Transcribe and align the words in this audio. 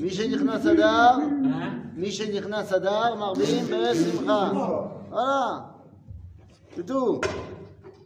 Mishenichnas 0.00 0.66
Adar, 0.66 1.20
Mishenichnas 1.94 2.72
Adar, 2.72 3.16
Marbim 3.18 3.66
Besimcha. 3.68 4.52
Voilà. 5.10 5.74
C'est 6.74 6.86
tout. 6.86 7.20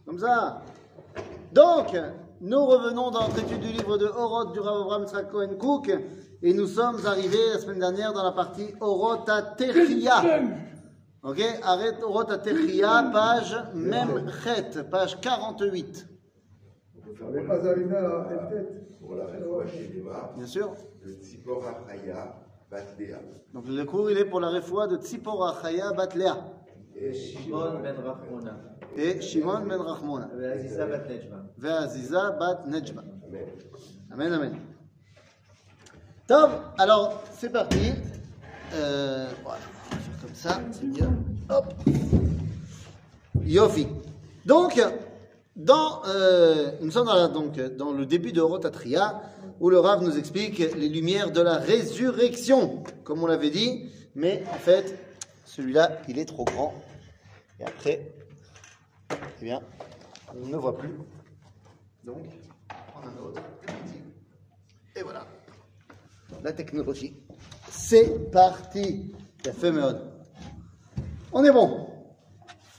Comme 0.04 0.18
ça. 0.18 0.62
Donc, 1.52 1.96
nous 2.40 2.64
revenons 2.66 3.12
dans 3.12 3.28
notre 3.28 3.38
étude 3.38 3.60
du 3.60 3.68
livre 3.68 3.96
de 3.96 4.06
Horot 4.06 4.46
du 4.46 4.58
Rav 4.58 5.06
Cohen 5.30 5.54
Cook 5.56 5.96
et 6.42 6.52
nous 6.52 6.66
sommes 6.66 6.98
arrivés 7.06 7.52
la 7.52 7.60
semaine 7.60 7.78
dernière 7.78 8.12
dans 8.12 8.24
la 8.24 8.32
partie 8.32 8.74
Horot 8.80 9.24
Techia. 9.56 10.22
Ok 11.22 11.40
Arrête 11.62 12.02
Horot 12.02 12.24
Techia, 12.24 13.04
page 13.12 13.56
même 13.72 14.30
chet, 14.42 14.82
page 14.90 15.20
48. 15.20 16.08
Enfin, 17.14 17.26
on 17.28 17.32
n'est 17.32 17.46
pas 17.46 17.66
arrivé 17.66 17.96
à 17.96 18.02
la 18.02 18.46
tête. 18.50 18.68
On 19.02 19.14
l'a 19.14 19.26
chez 19.66 19.88
Lema. 19.94 20.32
Bien 20.36 20.46
sûr. 20.46 20.74
De 21.04 21.12
Tzipora 21.12 21.84
Chaya 21.86 22.34
Batlea. 22.70 23.18
Donc 23.52 23.68
le 23.68 23.84
cours, 23.84 24.10
il 24.10 24.18
est 24.18 24.24
pour 24.24 24.40
la 24.40 24.48
réfoua 24.48 24.86
de 24.86 24.96
Tzipora 24.96 25.54
Chaya 25.62 25.92
Batlea. 25.92 26.36
Et 26.96 27.12
Shimon 27.12 27.80
ben 27.82 27.96
Rachmona. 27.96 28.56
Et 28.96 29.20
Shimon 29.20 29.66
ben 29.66 29.80
Rachmona. 29.80 30.30
Ve'aziza 30.34 30.86
bat 30.86 31.08
Nejma. 31.08 31.44
Ve'aziza 31.58 32.30
bat 32.32 32.64
Nejma. 32.66 33.02
Amen. 33.26 33.46
Amen, 34.12 34.32
amen. 34.32 34.56
Top, 36.26 36.50
alors 36.78 37.22
c'est 37.32 37.50
parti. 37.50 37.92
Euh, 38.74 39.26
voilà, 39.42 39.58
on 39.90 39.94
va 39.94 40.00
faire 40.00 40.20
comme 40.22 40.34
ça, 40.34 40.60
c'est 40.72 40.86
mieux. 40.86 41.08
Hop. 41.50 41.74
Yofi. 43.42 43.88
Donc, 44.46 44.80
dans, 45.56 46.02
euh, 46.06 46.72
nous 46.80 46.90
sommes 46.90 47.06
dans, 47.06 47.28
donc, 47.28 47.60
dans 47.76 47.92
le 47.92 48.06
début 48.06 48.32
de 48.32 48.40
Rotatria, 48.40 49.22
où 49.60 49.70
le 49.70 49.78
Rav 49.78 50.02
nous 50.02 50.18
explique 50.18 50.58
les 50.58 50.88
lumières 50.88 51.30
de 51.30 51.40
la 51.40 51.58
résurrection, 51.58 52.82
comme 53.04 53.22
on 53.22 53.26
l'avait 53.26 53.50
dit, 53.50 53.88
mais 54.14 54.42
en 54.52 54.58
fait, 54.58 54.98
celui-là, 55.44 55.98
il 56.08 56.18
est 56.18 56.24
trop 56.24 56.44
grand. 56.44 56.74
Et 57.60 57.64
après, 57.64 58.12
eh 59.10 59.44
bien, 59.44 59.60
on 60.34 60.46
ne 60.46 60.56
voit 60.56 60.76
plus. 60.76 60.90
Donc, 62.02 62.24
on 62.70 62.92
prend 62.92 63.08
un 63.08 63.24
autre. 63.24 63.42
Et 64.96 65.02
voilà. 65.02 65.26
La 66.42 66.52
technologie. 66.52 67.16
C'est 67.70 68.30
parti. 68.30 69.14
La 69.44 69.52
fameuse. 69.52 70.00
On 71.32 71.44
est 71.44 71.52
bon. 71.52 71.88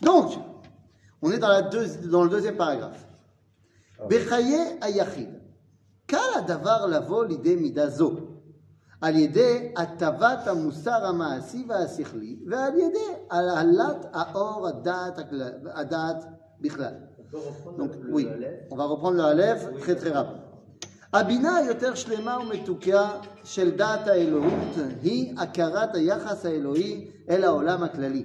Donc, 0.01 0.33
on 1.24 1.30
est 1.30 1.38
dans, 1.38 1.48
la 1.48 1.62
deux- 1.62 2.08
dans 2.10 2.24
le 2.24 2.30
deuxième 2.30 2.56
paragraphe. 2.56 3.04
בחיי 4.08 4.78
היחיד, 4.82 5.28
קל 6.06 6.16
הדבר 6.36 6.86
לבוא 6.86 7.24
לידי 7.24 7.56
מידה 7.56 7.88
זו, 7.90 8.12
על 9.00 9.16
ידי 9.16 9.72
הטבת 9.76 10.46
המוסר 10.46 11.06
המעשי 11.06 11.64
והשכלי, 11.68 12.36
ועל 12.50 12.78
ידי 12.78 12.98
הנהלת 13.30 14.06
האור 14.12 14.68
הדעת, 14.68 15.18
הכלל- 15.18 15.68
הדעת 15.74 16.24
בכלל. 16.60 16.94
On 16.94 17.22
peut 17.32 17.36
reprendre 17.36 17.78
Donc, 17.78 17.90
le 18.02 18.12
oui, 18.14 18.26
Aleph. 18.26 18.72
on 18.72 18.76
va 18.76 18.84
reprendre 18.84 19.16
le 19.16 19.24
Aleph 19.24 19.62
très 19.80 19.94
très 19.94 20.10
rapide. 20.10 20.40
הבינה 21.12 21.56
היותר 21.56 21.94
שלמה 21.94 22.38
ומתוקה 22.38 23.10
של 23.44 23.76
דעת 23.76 24.06
האלוהות 24.06 24.68
היא 25.02 25.34
הכרת 25.38 25.94
היחס 25.94 26.46
האלוהי 26.46 27.10
אל 27.30 27.44
העולם 27.44 27.82
הכללי 27.82 28.24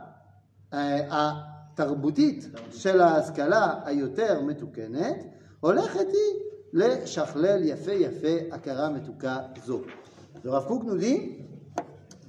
התרבותית 0.72 2.48
של 2.70 3.00
ההשכלה 3.00 3.80
היותר 3.84 4.40
מתוקנת 4.40 5.16
הולכת 5.60 6.06
היא 6.12 6.40
לשכלל 6.72 7.60
יפה 7.64 7.92
יפה 7.92 8.36
הכרה 8.52 8.90
מתוקה 8.90 9.38
זו. 9.64 9.80
Le 10.44 10.50
Rav 10.50 10.66
Kook 10.68 10.84
nous 10.84 10.96
dit 10.98 11.38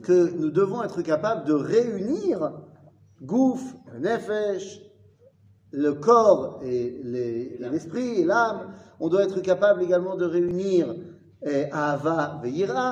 que 0.01 0.31
nous 0.39 0.49
devons 0.49 0.81
être 0.81 1.01
capables 1.01 1.43
de 1.45 1.53
réunir 1.53 2.51
Gouf, 3.21 3.61
le 3.93 3.99
Nefesh, 3.99 4.81
le 5.71 5.91
corps 5.93 6.59
et 6.63 6.99
les- 7.03 7.57
et 7.59 7.69
l'esprit 7.69 8.21
et 8.21 8.25
l'âme. 8.25 8.73
On 8.99 9.09
doit 9.09 9.23
être 9.23 9.41
capable 9.41 9.83
également 9.83 10.15
de 10.15 10.25
réunir 10.25 10.95
eh, 11.43 11.65
Ahava 11.71 12.39
Veira. 12.41 12.89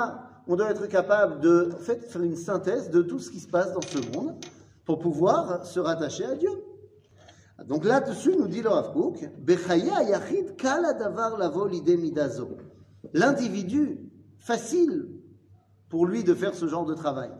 On 0.47 0.55
doit 0.55 0.69
être 0.69 0.87
capable 0.87 1.39
de 1.39 1.71
en 1.73 1.79
fait, 1.79 2.03
faire 2.11 2.21
une 2.21 2.35
synthèse 2.35 2.89
de 2.91 3.01
tout 3.01 3.19
ce 3.19 3.31
qui 3.31 3.39
se 3.39 3.47
passe 3.47 3.71
dans 3.73 3.81
ce 3.81 3.99
monde 4.15 4.35
pour 4.90 4.98
pouvoir 4.98 5.64
se 5.64 5.78
rattacher 5.78 6.24
à 6.24 6.34
Dieu. 6.34 6.50
Donc 7.68 7.84
là-dessus, 7.84 8.34
nous 8.36 8.48
dit 8.48 8.60
le 8.60 8.70
Rav 8.70 8.92
yachid. 9.78 10.56
L'individu, 13.12 14.10
facile 14.38 15.08
pour 15.88 16.06
lui 16.06 16.24
de 16.24 16.34
faire 16.34 16.56
ce 16.56 16.66
genre 16.66 16.86
de 16.86 16.94
travail. 16.94 17.30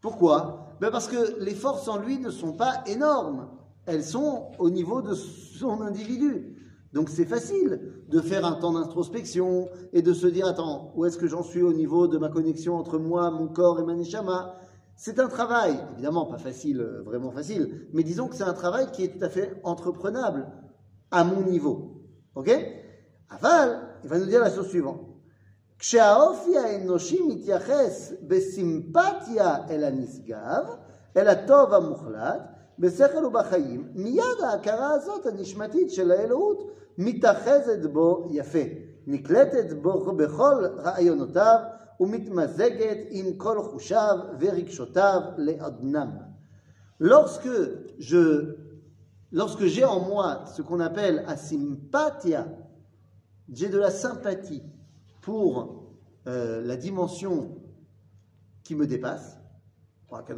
Pourquoi? 0.00 0.68
Ben 0.80 0.92
Parce 0.92 1.08
que 1.08 1.40
les 1.40 1.54
forces 1.54 1.88
en 1.88 1.98
lui 1.98 2.20
ne 2.20 2.30
sont 2.30 2.52
pas 2.52 2.84
énormes. 2.86 3.48
Elles 3.86 4.04
sont 4.04 4.52
au 4.60 4.70
niveau 4.70 5.02
de 5.02 5.14
son 5.14 5.80
individu. 5.80 6.54
Donc 6.92 7.08
c'est 7.08 7.24
facile 7.26 8.04
de 8.08 8.20
faire 8.20 8.46
un 8.46 8.52
temps 8.52 8.72
d'introspection 8.72 9.68
et 9.92 10.02
de 10.02 10.12
se 10.12 10.28
dire, 10.28 10.46
attends, 10.46 10.92
où 10.94 11.06
est-ce 11.06 11.18
que 11.18 11.26
j'en 11.26 11.42
suis 11.42 11.62
au 11.62 11.72
niveau 11.72 12.06
de 12.06 12.18
ma 12.18 12.28
connexion 12.28 12.76
entre 12.76 12.98
moi, 12.98 13.32
mon 13.32 13.48
corps 13.48 13.80
et 13.80 13.82
ma 13.82 13.94
neshama? 13.94 14.54
C'est 14.97 15.19
un 15.19 15.27
travail, 15.27 15.79
évidemment 15.93 16.25
pas 16.25 16.37
facile, 16.37 16.81
euh, 16.81 17.01
vraiment 17.03 17.31
facile, 17.31 17.87
mais 17.93 18.03
disons 18.03 18.27
que 18.27 18.35
c'est 18.35 18.43
un 18.43 18.53
travail 18.53 18.91
qui 18.91 19.03
est 19.03 19.17
tout 19.17 19.25
à 19.25 19.29
fait 19.29 19.59
entreprenable 19.63 20.47
à 21.11 21.23
mon 21.23 21.41
niveau. 21.41 22.01
Ok 22.35 22.49
Aval, 23.29 23.79
il 24.03 24.09
va 24.09 24.19
nous 24.19 24.25
dire 24.25 24.39
la 24.39 24.49
chose 24.49 24.67
suivante. 24.67 25.13
כשהאופי 25.79 26.57
האנושי 26.57 27.21
מתייחס 27.27 28.13
בסימפתיה 28.21 29.57
אל 29.69 29.83
הנשגב, 29.83 30.65
אל 31.17 31.27
הטוב 31.27 31.73
המוחלט, 31.73 32.41
בשכל 32.79 33.25
ובחיים, 33.25 33.91
מיד 33.95 34.39
ההכרה 34.43 34.91
הזאת 34.91 35.25
הנשמתית 35.25 35.91
של 35.91 36.11
האלוהות 36.11 36.71
מתאחזת 36.97 37.85
בו 37.85 38.29
יפה, 38.31 38.59
נקלטת 39.07 39.73
בו 39.73 40.15
בכל 40.15 40.65
רעיונותיו 40.77 41.59
Lorsque 47.00 47.48
je, 47.98 48.56
lorsque 49.32 49.64
j'ai 49.64 49.84
en 49.84 50.00
moi 50.00 50.44
ce 50.54 50.62
qu'on 50.62 50.80
appelle 50.80 51.24
asimpatia, 51.26 52.48
j'ai 53.48 53.68
de 53.68 53.78
la 53.78 53.90
sympathie 53.90 54.62
pour 55.22 55.94
euh, 56.26 56.62
la 56.62 56.76
dimension 56.76 57.56
qui 58.62 58.74
me 58.74 58.86
dépasse, 58.86 59.38
Baruch 60.10 60.30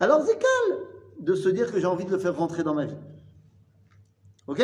alors 0.00 0.22
c'est 0.24 0.38
calme 0.38 0.80
de 1.20 1.34
se 1.34 1.48
dire 1.48 1.72
que 1.72 1.80
j'ai 1.80 1.86
envie 1.86 2.04
de 2.04 2.10
le 2.10 2.18
faire 2.18 2.36
rentrer 2.36 2.62
dans 2.62 2.74
ma 2.74 2.84
vie. 2.86 2.98
Ok? 4.46 4.62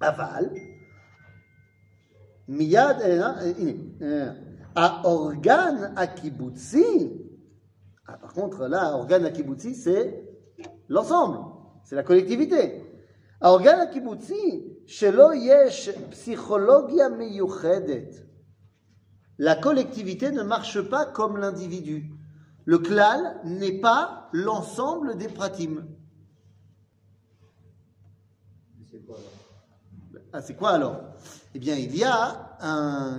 Aval, 0.00 0.52
miyad, 2.47 3.01
eh, 3.05 3.19
hein, 3.19 3.35
eh, 3.41 3.53
הנה, 3.57 3.73
אה, 4.01 4.31
האורגן 4.75 5.75
הקיבוצי, 5.95 7.09
ah, 8.07 8.17
par 8.17 8.33
contre 8.33 8.65
là, 8.67 8.95
organe 8.95 9.25
הקיבוצי 9.25 9.73
c'est 9.73 10.23
l'ensemble, 10.89 11.39
c'est 11.83 11.95
la 11.95 12.03
collectivité. 12.03 12.81
האורגן 13.41 13.79
הקיבוצי 13.79 14.63
שלא 14.85 15.29
יש 15.35 15.89
פסיכולוגיה 15.89 17.09
מיוחדת. 17.09 18.23
La 19.39 19.55
collectivité 19.55 20.31
ne 20.31 20.43
marche 20.43 20.79
pas 20.81 21.05
comme 21.07 21.37
l'individu. 21.37 22.11
Le 22.65 22.77
klal 22.77 23.41
n'est 23.43 23.79
pas 23.79 24.29
l'ensemble 24.31 25.17
des 25.17 25.27
pratim. 25.27 25.85
C'est 28.89 29.03
quoi 29.05 29.17
alors 29.17 29.31
Ah, 30.31 30.41
c'est 30.41 30.55
quoi 30.55 30.69
alors 30.69 31.01
Eh 31.58 31.60
bien, 31.60 31.74
il 31.74 31.96
y 31.96 32.04
a 32.04 32.56
un. 32.60 33.18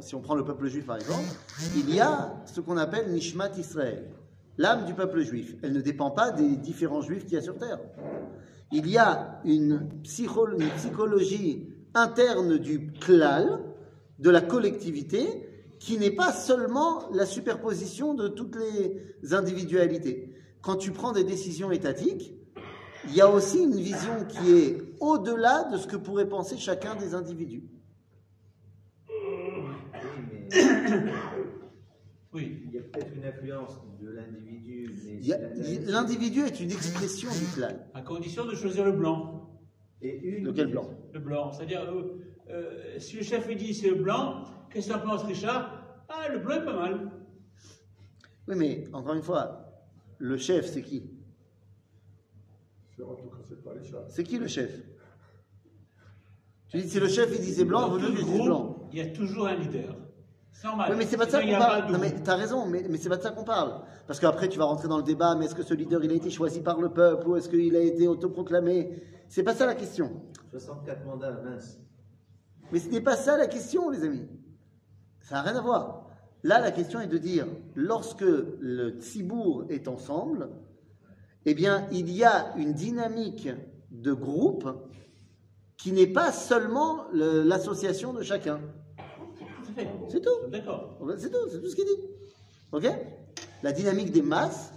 si 0.00 0.16
on 0.16 0.20
prend 0.20 0.34
le 0.34 0.44
peuple 0.44 0.66
juif 0.66 0.86
par 0.86 0.96
exemple, 0.96 1.22
il 1.76 1.94
y 1.94 2.00
a 2.00 2.34
ce 2.44 2.60
qu'on 2.60 2.76
appelle 2.76 3.12
Nishmat 3.12 3.56
Israël, 3.58 4.10
l'âme 4.58 4.86
du 4.86 4.94
peuple 4.94 5.20
juif. 5.20 5.54
Elle 5.62 5.74
ne 5.74 5.80
dépend 5.80 6.10
pas 6.10 6.32
des 6.32 6.56
différents 6.56 7.00
juifs 7.00 7.26
qu'il 7.26 7.34
y 7.34 7.36
a 7.36 7.42
sur 7.42 7.56
terre. 7.56 7.78
Il 8.72 8.88
y 8.88 8.98
a 8.98 9.40
une, 9.44 9.88
une 9.88 10.70
psychologie 10.72 11.68
interne 11.94 12.58
du 12.58 12.90
klal, 12.90 13.60
de 14.18 14.30
la 14.30 14.40
collectivité, 14.40 15.48
qui 15.78 15.96
n'est 15.96 16.10
pas 16.10 16.32
seulement 16.32 17.08
la 17.12 17.24
superposition 17.24 18.14
de 18.14 18.26
toutes 18.26 18.56
les 18.56 19.32
individualités. 19.32 20.34
Quand 20.60 20.74
tu 20.74 20.90
prends 20.90 21.12
des 21.12 21.22
décisions 21.22 21.70
étatiques, 21.70 22.34
il 23.08 23.14
y 23.14 23.20
a 23.20 23.28
aussi 23.30 23.62
une 23.62 23.76
vision 23.76 24.24
qui 24.28 24.52
est 24.52 24.82
au-delà 25.00 25.64
de 25.72 25.78
ce 25.78 25.86
que 25.86 25.96
pourrait 25.96 26.28
penser 26.28 26.56
chacun 26.56 26.94
des 26.96 27.14
individus. 27.14 27.62
Oui, 29.08 29.16
mais 30.30 30.48
Oui. 32.32 32.62
il 32.66 32.74
y 32.74 32.78
a 32.78 32.82
peut-être 32.82 33.12
une 33.14 33.24
influence 33.24 33.80
de 34.00 34.10
l'individu. 34.10 34.94
L'individu 35.86 36.40
est 36.42 36.60
une 36.60 36.70
expression 36.70 37.30
du 37.30 37.46
clan. 37.54 37.76
À 37.94 38.02
condition 38.02 38.44
de 38.46 38.54
choisir 38.54 38.84
le 38.84 38.92
blanc. 38.92 39.60
Et 40.02 40.16
une. 40.18 40.44
De 40.44 40.52
quel 40.52 40.68
blanc 40.68 40.88
Le 41.12 41.20
blanc. 41.20 41.52
C'est-à-dire, 41.52 41.82
euh, 41.82 42.20
euh, 42.50 42.98
si 42.98 43.16
le 43.16 43.22
chef 43.22 43.46
lui 43.46 43.56
dit 43.56 43.74
c'est 43.74 43.90
le 43.90 43.96
blanc, 43.96 44.44
qu'est-ce 44.70 44.88
que 44.88 44.92
t'en 44.94 45.00
penses, 45.00 45.24
Richard? 45.24 45.84
Ah, 46.08 46.28
le 46.28 46.38
blanc 46.38 46.56
est 46.56 46.64
pas 46.64 46.74
mal. 46.76 47.10
Oui, 48.48 48.54
mais 48.56 48.84
encore 48.92 49.14
une 49.14 49.22
fois, 49.22 49.66
le 50.18 50.36
chef, 50.36 50.66
c'est 50.66 50.82
qui 50.82 51.02
C'est 51.02 51.04
en 51.04 51.04
tout 51.04 51.08
cas, 51.10 51.10
c'est 51.10 51.10
pas 51.10 52.80
les 52.80 52.89
chats. 52.89 52.89
C'est 54.08 54.24
qui 54.24 54.38
le 54.38 54.46
chef? 54.46 54.70
Tu 56.68 56.78
dis, 56.78 56.88
si 56.88 57.00
le 57.00 57.08
chef 57.08 57.28
il 57.32 57.40
dit 57.40 57.52
c'est 57.52 57.64
blanc, 57.64 57.88
vous 57.88 57.98
tout 57.98 58.12
dites 58.12 58.26
blanc. 58.26 58.88
Il 58.92 58.98
y 58.98 59.02
a 59.02 59.06
toujours 59.06 59.48
un 59.48 59.56
leader. 59.56 59.96
C'est 60.52 60.66
normal. 60.66 60.88
Oui, 60.90 60.96
mais 60.98 61.06
c'est 61.06 61.16
pas 61.16 61.26
de 61.26 61.30
ça 61.30 61.42
qu'on 61.42 61.58
parle. 61.58 61.92
Non, 61.92 61.98
mais 61.98 62.14
t'as 62.22 62.36
raison, 62.36 62.66
mais, 62.66 62.84
mais 62.88 62.98
c'est 62.98 63.08
pas 63.08 63.16
de 63.16 63.22
ça 63.22 63.30
qu'on 63.30 63.44
parle. 63.44 63.82
Parce 64.06 64.20
qu'après, 64.20 64.48
tu 64.48 64.58
vas 64.58 64.66
rentrer 64.66 64.88
dans 64.88 64.98
le 64.98 65.02
débat, 65.02 65.34
mais 65.34 65.46
est-ce 65.46 65.54
que 65.54 65.62
ce 65.62 65.74
leader, 65.74 66.04
il 66.04 66.10
a 66.10 66.14
été 66.14 66.30
choisi 66.30 66.60
par 66.60 66.80
le 66.80 66.90
peuple 66.90 67.28
ou 67.28 67.36
est-ce 67.36 67.48
qu'il 67.48 67.74
a 67.74 67.80
été 67.80 68.06
autoproclamé? 68.06 69.02
C'est 69.28 69.42
pas 69.42 69.54
ça 69.54 69.66
la 69.66 69.74
question. 69.74 70.22
64 70.50 71.04
mandats, 71.06 71.40
mince. 71.42 71.78
Mais 72.72 72.78
ce 72.78 72.88
n'est 72.88 73.00
pas 73.00 73.16
ça 73.16 73.36
la 73.36 73.46
question, 73.46 73.90
les 73.90 74.04
amis. 74.04 74.28
Ça 75.20 75.36
n'a 75.36 75.42
rien 75.42 75.56
à 75.56 75.62
voir. 75.62 76.06
Là, 76.42 76.60
la 76.60 76.72
question 76.72 77.00
est 77.00 77.06
de 77.06 77.18
dire, 77.18 77.46
lorsque 77.74 78.22
le 78.22 78.98
Tzibour 79.00 79.64
est 79.68 79.88
ensemble, 79.88 80.50
eh 81.46 81.54
bien, 81.54 81.86
il 81.92 82.10
y 82.10 82.24
a 82.24 82.54
une 82.56 82.72
dynamique 82.72 83.48
de 83.90 84.12
groupe 84.12 84.68
qui 85.76 85.92
n'est 85.92 86.06
pas 86.06 86.32
seulement 86.32 87.04
le- 87.12 87.42
l'association 87.42 88.12
de 88.12 88.22
chacun. 88.22 88.60
C'est 90.08 90.20
tout. 90.20 90.50
D'accord. 90.50 90.98
C'est 91.18 91.30
tout, 91.30 91.48
c'est 91.50 91.60
tout 91.60 91.68
ce 91.68 91.76
qu'il 91.76 91.84
dit. 91.86 92.02
Ok? 92.72 92.84
La 93.62 93.72
dynamique 93.72 94.10
des 94.12 94.20
masses, 94.22 94.72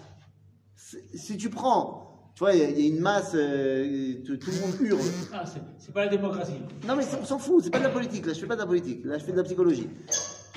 si 1.13 1.36
tu 1.38 1.50
prends, 1.50 2.31
tu 2.36 2.39
vois, 2.39 2.54
il 2.54 2.60
y 2.60 2.63
a- 2.63 2.69
il 2.69 2.80
y, 2.80 2.83
a 2.92 2.95
une 2.95 3.01
masse, 3.01 3.31
euh, 3.36 4.15
tout, 4.25 4.38
tout 4.38 4.51
le 4.51 4.62
monde 4.62 4.75
hurle. 4.81 5.00
Ah, 5.33 5.44
c'est 5.77 5.94
pas 5.94 6.06
la 6.06 6.12
démocratie. 6.12 6.54
Non, 6.88 6.95
mais 6.95 7.04
on 7.21 7.25
s'en 7.25 7.38
fout, 7.39 7.63
c'est 7.63 7.69
pas 7.69 7.80
de 7.80 7.83
la 7.83 7.89
politique. 7.89 8.25
Là, 8.25 8.33
je 8.33 8.39
fais 8.39 8.48
pas 8.48 8.56
de 8.56 8.62
la 8.62 8.68
politique. 8.68 9.04
Là, 9.06 9.18
je 9.18 9.24
fais 9.25 9.31
de 9.31 9.38
la 9.38 9.44
psychologie. 9.44 9.89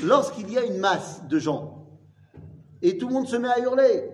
Lorsqu'il 0.05 0.51
y 0.53 0.59
a 0.59 0.65
une 0.65 0.79
masse 0.79 1.23
de 1.29 1.39
gens 1.39 1.89
et 2.83 2.99
tout 2.99 3.09
le 3.09 3.15
monde 3.15 3.27
se 3.27 3.37
met 3.37 3.49
à 3.49 3.59
hurler, 3.61 4.05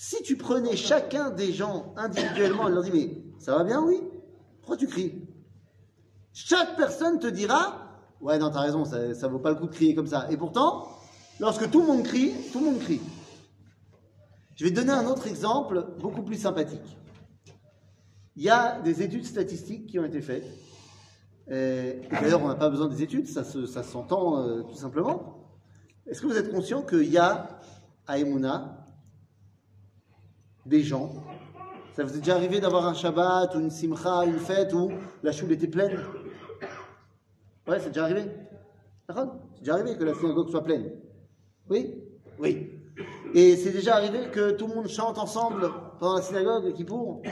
si 0.00 0.22
tu 0.22 0.36
prenais 0.36 0.76
chacun 0.76 1.30
des 1.30 1.52
gens 1.52 1.92
individuellement 1.96 2.68
et 2.68 2.70
leur 2.72 2.84
dis 2.84 2.92
mais 2.92 3.22
ça 3.40 3.56
va 3.58 3.64
bien, 3.64 3.82
oui? 3.82 4.00
Pourquoi 4.60 4.76
tu 4.76 4.86
cries? 4.86 5.26
Chaque 6.32 6.76
personne 6.76 7.18
te 7.18 7.26
dira 7.26 7.98
ouais 8.20 8.38
non 8.38 8.48
t'as 8.50 8.60
raison, 8.60 8.84
ça, 8.84 9.12
ça 9.14 9.26
vaut 9.26 9.40
pas 9.40 9.50
le 9.50 9.56
coup 9.56 9.66
de 9.66 9.72
crier 9.74 9.94
comme 9.96 10.06
ça. 10.06 10.30
Et 10.30 10.36
pourtant, 10.36 10.86
lorsque 11.40 11.68
tout 11.68 11.80
le 11.80 11.86
monde 11.88 12.04
crie, 12.04 12.32
tout 12.52 12.60
le 12.60 12.66
monde 12.66 12.78
crie. 12.78 13.00
Je 14.54 14.64
vais 14.64 14.70
te 14.70 14.76
donner 14.76 14.92
un 14.92 15.06
autre 15.06 15.26
exemple 15.26 15.84
beaucoup 16.00 16.22
plus 16.22 16.36
sympathique. 16.36 16.96
Il 18.36 18.44
y 18.44 18.50
a 18.50 18.80
des 18.80 19.02
études 19.02 19.24
statistiques 19.24 19.86
qui 19.88 19.98
ont 19.98 20.04
été 20.04 20.20
faites. 20.20 20.46
Euh, 21.50 21.94
D'ailleurs, 22.10 22.42
on 22.42 22.48
n'a 22.48 22.54
pas 22.54 22.68
besoin 22.70 22.86
des 22.86 23.02
études, 23.02 23.26
ça 23.26 23.42
se- 23.42 23.66
ça 23.66 23.82
s'entend 23.82 24.38
euh, 24.44 24.62
tout 24.62 24.74
simplement. 24.76 25.44
Est-ce 26.06 26.20
que 26.20 26.26
vous 26.28 26.36
êtes 26.36 26.50
conscient 26.52 26.82
qu'il 26.82 27.10
y 27.10 27.18
a 27.18 27.58
à 28.06 28.18
des 30.68 30.82
gens. 30.82 31.10
Ça 31.92 32.04
vous 32.04 32.14
est 32.14 32.18
déjà 32.18 32.36
arrivé 32.36 32.60
d'avoir 32.60 32.86
un 32.86 32.94
Shabbat 32.94 33.54
ou 33.54 33.60
une 33.60 33.70
Simcha, 33.70 34.24
une 34.24 34.38
fête 34.38 34.72
où 34.72 34.92
la 35.22 35.32
choule 35.32 35.52
était 35.52 35.66
pleine 35.66 35.98
Ouais, 37.66 37.80
c'est 37.80 37.88
déjà 37.88 38.04
arrivé. 38.04 38.24
D'accord. 39.08 39.36
C'est 39.54 39.60
déjà 39.60 39.74
arrivé 39.74 39.96
que 39.96 40.04
la 40.04 40.14
synagogue 40.14 40.48
soit 40.50 40.62
pleine. 40.62 40.90
Oui 41.68 41.94
Oui. 42.38 42.70
Et 43.34 43.56
c'est 43.56 43.72
déjà 43.72 43.96
arrivé 43.96 44.30
que 44.30 44.52
tout 44.52 44.66
le 44.66 44.74
monde 44.74 44.88
chante 44.88 45.18
ensemble 45.18 45.70
pendant 45.98 46.16
la 46.16 46.22
synagogue 46.22 46.72
qui 46.74 46.84
pour 46.84 47.22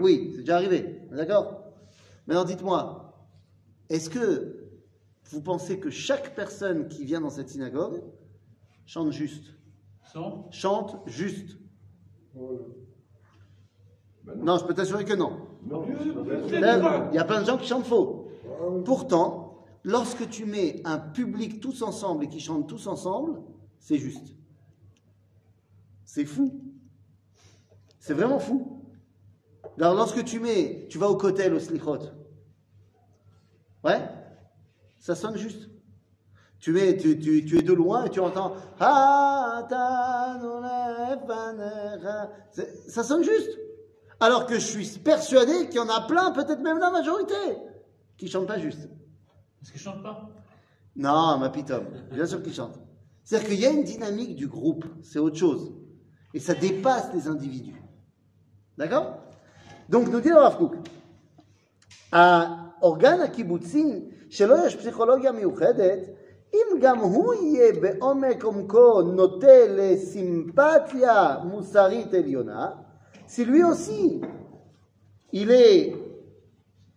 Oui, 0.00 0.32
c'est 0.32 0.40
déjà 0.40 0.56
arrivé. 0.56 1.00
D'accord. 1.10 1.62
Maintenant, 2.26 2.44
dites-moi, 2.44 3.14
est-ce 3.88 4.10
que 4.10 4.70
vous 5.30 5.42
pensez 5.42 5.78
que 5.78 5.90
chaque 5.90 6.34
personne 6.34 6.88
qui 6.88 7.04
vient 7.04 7.20
dans 7.20 7.30
cette 7.30 7.48
synagogue 7.48 8.02
chante 8.84 9.12
juste? 9.12 9.52
Chante 10.50 10.96
juste. 11.06 11.56
Non, 14.36 14.58
je 14.58 14.64
peux 14.64 14.74
t'assurer 14.74 15.04
que 15.04 15.14
non. 15.14 15.48
Il 16.48 17.14
y 17.14 17.18
a 17.18 17.24
plein 17.24 17.40
de 17.40 17.46
gens 17.46 17.58
qui 17.58 17.66
chantent 17.66 17.86
faux. 17.86 18.28
Ah 18.44 18.68
oui. 18.68 18.82
Pourtant, 18.84 19.64
lorsque 19.84 20.28
tu 20.28 20.44
mets 20.44 20.82
un 20.84 20.98
public 20.98 21.60
tous 21.60 21.82
ensemble 21.82 22.24
et 22.24 22.28
qui 22.28 22.40
chantent 22.40 22.68
tous 22.68 22.86
ensemble, 22.86 23.40
c'est 23.78 23.98
juste. 23.98 24.34
C'est 26.04 26.24
fou. 26.24 26.60
C'est 27.98 28.14
vraiment 28.14 28.38
fou. 28.38 28.82
Alors, 29.78 29.94
lorsque 29.94 30.24
tu 30.24 30.40
mets, 30.40 30.86
tu 30.88 30.98
vas 30.98 31.08
au 31.10 31.16
cotel, 31.16 31.52
au 31.54 31.58
slichot, 31.58 31.98
ouais, 33.84 34.00
ça 34.98 35.14
sonne 35.14 35.36
juste. 35.36 35.68
Tu, 36.65 36.71
mets, 36.71 36.95
tu, 36.95 37.17
tu, 37.19 37.43
tu 37.45 37.57
es 37.57 37.63
de 37.63 37.73
loin 37.73 38.05
et 38.05 38.09
tu 38.09 38.19
entends 38.19 38.53
Ha, 38.79 39.65
ta, 39.67 40.37
no, 40.41 40.59
le, 40.59 41.27
fa, 41.27 41.53
ne, 41.53 42.03
ra. 42.03 42.29
C'est- 42.51 42.89
Ça 42.89 43.03
sonne 43.03 43.23
juste. 43.23 43.57
Alors 44.19 44.45
que 44.45 44.55
je 44.55 44.59
suis 44.59 44.85
persuadé 44.99 45.65
qu'il 45.67 45.77
y 45.77 45.79
en 45.79 45.89
a 45.89 46.01
plein, 46.01 46.31
peut-être 46.31 46.61
même 46.61 46.77
la 46.77 46.91
majorité, 46.91 47.33
qui 48.17 48.27
chantent 48.27 48.45
pas 48.47 48.59
juste. 48.59 48.87
Est-ce 49.61 49.71
qu'ils 49.71 49.81
chantent 49.81 50.03
pas 50.03 50.29
Non, 50.95 51.39
ma 51.39 51.49
pitom, 51.49 51.85
bien 52.11 52.27
sûr 52.27 52.43
qu'ils 52.43 52.53
chantent. 52.53 52.79
C'est-à-dire 53.23 53.49
qu'il 53.49 53.59
y 53.59 53.65
a 53.65 53.71
une 53.71 53.83
dynamique 53.83 54.35
du 54.35 54.47
groupe, 54.47 54.85
c'est 55.01 55.17
autre 55.19 55.37
chose. 55.37 55.73
Et 56.35 56.39
ça 56.39 56.53
dépasse 56.53 57.11
les 57.13 57.27
individus. 57.27 57.81
D'accord 58.77 59.17
Donc, 59.89 60.07
nous 60.09 60.21
dit 60.21 60.29
le 60.29 60.37
Rav 60.37 60.57
Kook, 60.57 60.75
האורגן 62.11 63.21
הקיבוצי 63.21 64.09
שלו 64.29 64.55
יש 64.65 64.75
פסיכולוגיה 64.75 65.31
מיוחדת, 65.31 65.99
אם 66.53 66.79
גם 66.81 66.97
הוא 66.99 67.33
יהיה 67.33 67.73
בעומק 67.81 68.43
עומקו 68.43 69.01
נוטה 69.01 69.47
לסימפתיה 69.69 71.37
מוסרית 71.43 72.13
עליונה, 72.13 72.69
si 73.27 73.45
lui 73.45 73.63
aussi, 73.63 74.19
il 75.33 75.49
est 75.51 75.93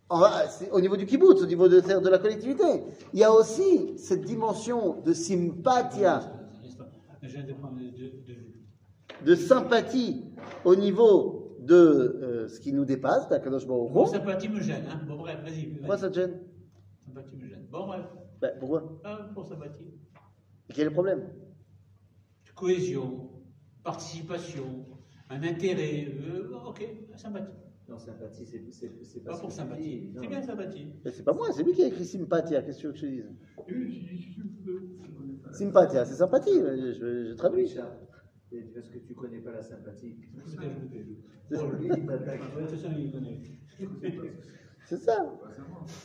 en- 0.09 0.47
c'est 0.49 0.69
au 0.71 0.81
niveau 0.81 0.97
du 0.97 1.05
kibbutz, 1.05 1.41
au 1.41 1.45
niveau 1.45 1.67
de, 1.69 1.79
de 2.05 2.09
la 2.09 2.17
collectivité, 2.17 2.69
il 3.13 3.19
y 3.19 3.23
a 3.23 3.31
aussi 3.31 3.97
cette 3.97 4.23
dimension 4.33 4.81
de 5.05 5.13
sympathia, 5.13 6.19
Ça 6.19 6.31
reste 6.63 6.77
pas. 6.77 6.85
Mais 7.21 7.29
j'ai 7.29 7.39
un 7.39 7.53
point 7.61 7.71
de, 7.71 7.85
de, 7.99 8.07
de 8.29 8.33
vue. 8.33 8.59
de 9.29 9.35
sympathie 9.35 10.13
au 10.65 10.75
niveau 10.75 11.55
de 11.71 11.75
euh, 11.75 12.47
ce 12.49 12.59
qui 12.59 12.71
nous 12.73 12.85
dépasse, 12.85 13.29
d'Akadosh 13.29 13.65
Baruch 13.65 13.91
Bon, 13.93 14.05
Hu. 14.05 14.09
sympathie 14.11 14.49
me 14.49 14.59
gêne. 14.61 14.85
Hein. 14.91 14.99
Bon, 15.07 15.15
bref, 15.17 15.37
vas-y. 15.43 15.53
vas-y. 15.65 15.77
Pourquoi 15.77 15.97
ça 15.97 16.09
te 16.09 16.15
gêne 16.19 16.33
Sympathie 17.07 17.35
me 17.37 17.47
gêne. 17.47 17.65
Bon, 17.71 17.87
bref. 17.87 18.01
Ben, 18.40 18.52
Pourquoi? 18.58 18.82
Ah, 19.04 19.18
pour 19.34 19.46
sympathie. 19.46 19.92
Et 20.68 20.72
Quel 20.72 20.82
est 20.82 20.84
le 20.86 20.92
problème? 20.92 21.22
Cohésion, 22.54 23.30
participation, 23.82 24.84
un 25.30 25.42
intérêt. 25.42 26.06
euh, 26.08 26.50
ok, 26.66 26.86
sympathie. 27.16 27.54
Non, 27.88 27.98
sympathie, 27.98 28.46
c'est 28.46 29.24
pas 29.24 29.32
Pas 29.32 29.38
pour 29.38 29.52
sympathie. 29.52 30.10
C'est 30.20 30.26
bien 30.28 30.42
sympathie. 30.42 30.86
Ben, 31.04 31.12
C'est 31.14 31.24
pas 31.24 31.32
moi, 31.32 31.46
c'est 31.52 31.62
lui 31.62 31.72
qui 31.72 31.82
a 31.82 31.86
écrit 31.86 32.04
sympathia, 32.04 32.62
qu'est-ce 32.62 32.76
que 32.78 32.80
tu 32.82 32.86
veux 32.88 32.92
que 32.92 32.98
je 32.98 33.06
dise? 33.06 33.24
Sympathie. 35.52 35.56
Sympathia, 35.58 36.04
c'est 36.04 36.14
sympathie, 36.14 36.54
je, 36.54 36.92
je- 36.92 37.28
je 37.30 37.34
traduis. 37.34 37.70
Et 38.52 38.60
parce 38.74 38.88
que 38.88 38.98
tu 38.98 39.14
connais 39.14 39.38
pas 39.38 39.52
la 39.52 39.62
sympathie. 39.62 40.16
C'est- 41.48 41.58
Pour 41.58 41.70
lui, 41.72 41.88
il 41.88 42.06
t'attaque. 42.06 42.40
De 42.40 42.60
toute 42.60 42.70
façon, 42.70 42.92
il 42.98 43.10
connaît. 43.12 43.40
C'est 44.89 44.97
ça. 44.97 45.17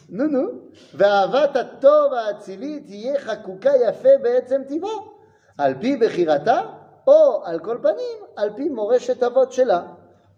Non, 0.09 0.29
non. 0.29 0.49
ואהבת 0.95 1.57
הטוב 1.57 2.13
האצילי 2.13 2.81
תהיה 2.81 3.21
חקוקה 3.21 3.71
יפה 3.89 4.09
בעצם 4.23 4.63
טבעה, 4.69 4.91
על 5.59 5.75
פי 5.81 5.97
בחירתה, 5.97 6.61
או 7.07 7.43
על 7.45 7.59
כל 7.59 7.79
פנים, 7.83 8.19
על 8.37 8.51
פי 8.57 8.69
מורשת 8.69 9.23
אבות 9.23 9.53
שלה. 9.53 9.83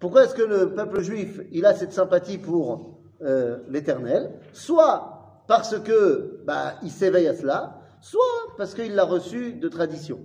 Pourquoi 0.01 0.25
est-ce 0.25 0.35
que 0.35 0.43
le 0.43 0.75
peuple 0.75 1.01
juif, 1.01 1.41
il 1.53 1.65
a 1.65 1.75
cette 1.75 1.93
sympathie 1.93 2.39
pour 2.39 2.99
euh, 3.23 3.59
l'éternel 3.69 4.33
Soit 4.53 5.45
parce 5.47 5.79
que 5.79 6.41
bah, 6.45 6.75
il 6.83 6.91
s'éveille 6.91 7.29
à 7.29 7.35
cela, 7.35 7.81
soit 8.01 8.21
parce 8.57 8.75
qu'il 8.75 8.95
l'a 8.95 9.05
reçu 9.05 9.53
de 9.53 9.69
tradition. 9.69 10.19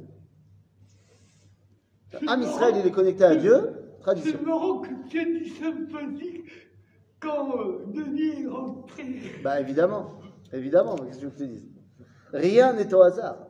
Am 2.28 2.42
Israël, 2.42 2.76
il 2.80 2.88
est 2.88 2.92
connecté 2.92 3.24
à 3.24 3.36
Dieu, 3.36 3.58
tradition. 4.00 4.38
C'est 4.40 4.46
marrant 4.46 4.80
que 4.80 4.90
tu 5.10 5.22
aies 5.22 5.40
dit 5.40 5.50
sympathique 5.50 6.50
quand 7.22 7.60
euh, 7.60 7.86
Denis 7.88 8.44
est 8.44 8.48
rentré. 8.48 9.04
Bah 9.44 9.60
évidemment, 9.60 10.12
évidemment, 10.54 10.96
qu'est-ce 10.96 11.20
que 11.20 11.20
tu 11.20 11.26
veux 11.26 11.32
que 11.32 11.38
je 11.38 11.44
te 11.44 11.50
dise 11.50 11.68
Rien 12.34 12.74
n'est 12.74 12.94
au 12.94 13.02
hasard. 13.02 13.48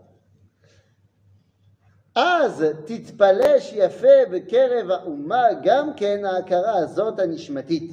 אז 2.16 2.66
תתפלא 2.86 3.60
שיפה 3.60 4.26
בקרב 4.32 4.92
האומה 4.92 5.44
גם 5.64 5.94
כן 5.96 6.26
ההכרה 6.26 6.78
הזאת 6.78 7.20
הנשמתית, 7.20 7.92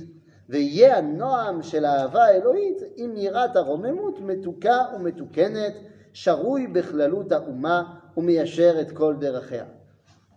ויהיה 0.48 0.98
הנועם 0.98 1.62
של 1.62 1.84
האהבה 1.84 2.24
האלוהית 2.24 2.82
עם 2.96 3.16
יראת 3.16 3.56
הרוממות 3.56 4.20
מתוקה 4.20 4.82
ומתוקנת, 4.96 5.74
שרוי 6.12 6.66
בכללות 6.66 7.32
האומה 7.32 7.94
ומיישר 8.16 8.80
את 8.80 8.90
כל 8.90 9.14
דרכיה. 9.18 9.64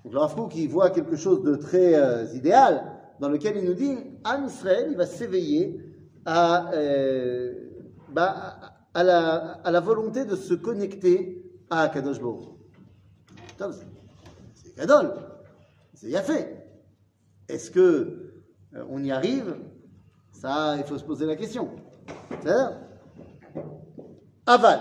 Donc 0.07 0.13
le 0.13 0.19
Rav 0.19 0.35
Kook, 0.35 0.55
il 0.55 0.69
voit 0.69 0.89
quelque 0.89 1.17
chose 1.17 1.43
de 1.43 1.55
très 1.55 1.95
euh, 1.95 2.25
idéal 2.33 2.81
dans 3.20 3.28
lequel 3.28 3.56
il 3.56 3.64
nous 3.64 3.74
dit 3.74 3.96
Am 4.24 4.46
Israël, 4.46 4.88
il 4.90 4.96
va 4.96 5.06
s'éveiller 5.06 5.80
à, 6.24 6.72
euh, 6.72 7.52
bah, 8.08 8.58
la, 8.94 9.80
volonté 9.80 10.24
de 10.24 10.36
se 10.36 10.54
connecter 10.54 11.42
à 11.70 11.88
Kadosh 11.88 12.20
Baruch. 12.20 12.48
C'est 14.54 14.74
Kadol, 14.76 15.14
c'est 15.94 16.08
Yafé. 16.08 16.56
Est-ce 17.48 17.70
que 17.70 18.32
euh, 18.74 18.84
on 18.88 19.02
y 19.02 19.10
arrive? 19.10 19.56
Ça, 20.32 20.76
il 20.76 20.84
faut 20.84 20.98
se 20.98 21.04
poser 21.04 21.26
la 21.26 21.36
question. 21.36 21.70
Aval. 24.46 24.80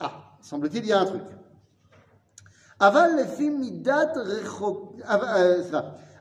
Ah, 0.00 0.36
semble-t-il, 0.40 0.84
il 0.84 0.88
y 0.88 0.92
a 0.92 1.00
un 1.00 1.06
truc. 1.06 1.22
Aval, 2.80 3.16
les 3.38 3.50
midat 3.50 4.12
rechok. 4.14 5.00
Ah, 5.06 5.38
euh, 5.38 5.62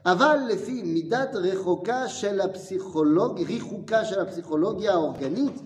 אבל, 0.05 0.37
לפי 0.49 0.83
מידת 0.83 1.35
רחוקה 1.35 2.07
של 2.07 2.41
הפסיכולוג... 2.41 3.41
ריחוקה 3.41 4.05
של 4.05 4.19
הפסיכולוגיה 4.19 4.91
האורגנית 4.91 5.61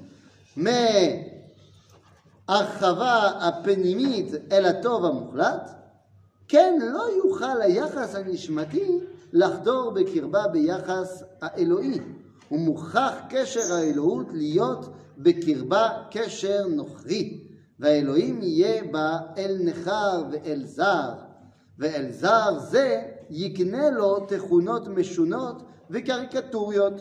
מהרחבה 2.48 3.28
הפנימית 3.28 4.32
אל 4.52 4.66
הטוב 4.66 5.06
המוחלט, 5.06 5.72
כן 6.48 6.80
לא 6.82 7.04
יוכל 7.26 7.62
היחס 7.62 8.16
הנשמתי 8.16 9.00
לחדור 9.34 9.92
בקרבה 9.92 10.48
ביחס 10.48 11.24
האלוהי. 11.42 12.00
ומוכח 12.52 13.14
קשר 13.30 13.74
האלוהות 13.74 14.28
להיות 14.34 14.90
בקרבה 15.18 15.90
קשר 16.12 16.68
נוכרי. 16.68 17.44
והאלוהים 17.80 18.42
יהיה 18.42 18.84
בה 18.92 19.18
אל 19.38 19.58
נכר 19.64 20.24
ואל 20.32 20.66
זר, 20.66 21.14
ואל 21.80 22.12
זר 22.12 22.60
זה 22.60 23.17
יקנה 23.31 23.91
לו 23.91 24.27
תכונות 24.27 24.89
משונות 24.89 25.63
וקריקטוריות, 25.91 26.95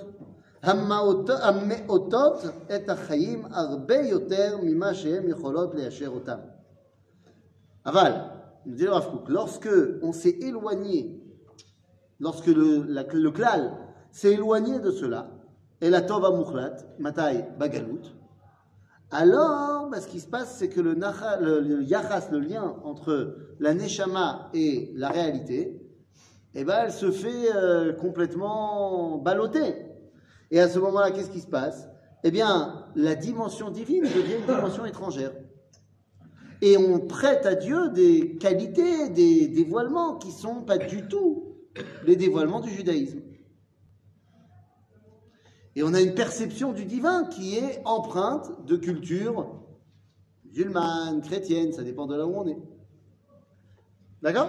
המאותות, 0.64 1.40
המאותות 1.42 2.38
את 2.76 2.90
החיים 2.90 3.46
הרבה 3.52 3.96
יותר 3.96 4.58
ממה 4.64 4.94
שהן 4.94 5.30
יכולות 5.30 5.76
ליישר 5.76 6.08
אותם. 6.10 6.38
אבל, 7.86 8.12
nous 8.66 8.76
dit 8.76 8.86
le 8.86 8.92
Rav 8.92 9.10
Kook, 9.12 9.28
lorsque 9.30 9.70
on 10.04 10.12
s'est 10.12 10.38
éloigné, 10.40 11.20
lorsque 12.20 12.46
le, 12.48 12.84
la- 12.88 13.04
le 13.12 13.32
klal 13.32 13.72
s'est 14.12 14.34
éloigné 14.34 14.80
de 14.80 14.92
cela, 14.92 15.32
et 15.82 15.90
la 15.90 16.02
tova 16.02 16.30
mukhlat, 16.38 16.76
matai 17.00 17.44
bagalout, 17.58 18.06
alors, 19.10 19.90
bah, 19.90 20.00
ce 20.00 20.08
qui 20.08 20.20
se 20.22 20.28
passe, 20.28 20.56
c'est 20.58 20.70
que 20.70 20.80
le, 20.80 20.94
nacha- 20.96 21.40
le, 21.42 21.60
le 21.60 21.84
yachas, 21.84 22.30
le 22.32 22.40
lien 22.40 22.76
entre 22.84 23.36
la 23.60 23.74
neshama 23.74 24.50
et 24.54 24.92
la 24.96 25.10
réalité, 25.10 25.82
eh 26.59 26.65
ben, 26.65 26.85
elle 26.85 26.93
se 26.93 27.11
fait 27.11 27.55
euh, 27.55 27.93
complètement 27.93 29.19
balloter. 29.19 29.75
Et 30.51 30.59
à 30.59 30.69
ce 30.69 30.79
moment-là, 30.79 31.11
qu'est-ce 31.11 31.31
qui 31.31 31.41
se 31.41 31.47
passe? 31.47 31.89
Eh 32.25 32.31
bien, 32.31 32.87
la 32.95 33.15
dimension 33.15 33.71
divine 33.71 34.05
devient 34.05 34.37
une 34.41 34.55
dimension 34.55 34.87
étrangère. 34.87 35.33
Et 36.63 36.79
on 36.79 37.01
prête 37.01 37.45
à 37.45 37.55
Dieu 37.55 37.91
des 37.91 38.37
qualités, 38.39 39.11
des 39.11 39.49
dévoilements 39.49 40.17
qui 40.17 40.33
sont 40.33 40.63
pas 40.63 40.79
du 40.79 41.07
tout 41.07 41.57
les 42.07 42.17
dévoilements 42.17 42.61
du 42.61 42.71
judaïsme. 42.71 43.21
Et 45.75 45.83
on 45.83 45.93
a 45.93 46.01
une 46.01 46.15
perception 46.15 46.73
du 46.73 46.87
divin 46.87 47.25
qui 47.27 47.59
est 47.59 47.83
empreinte 47.85 48.65
de 48.65 48.77
culture 48.77 49.61
musulmane, 50.47 51.21
chrétienne, 51.21 51.75
ça 51.75 51.83
dépend 51.83 52.07
de 52.07 52.17
là 52.17 52.27
où 52.27 52.35
on 52.35 52.47
est. 52.47 52.59
d'accord? 54.23 54.49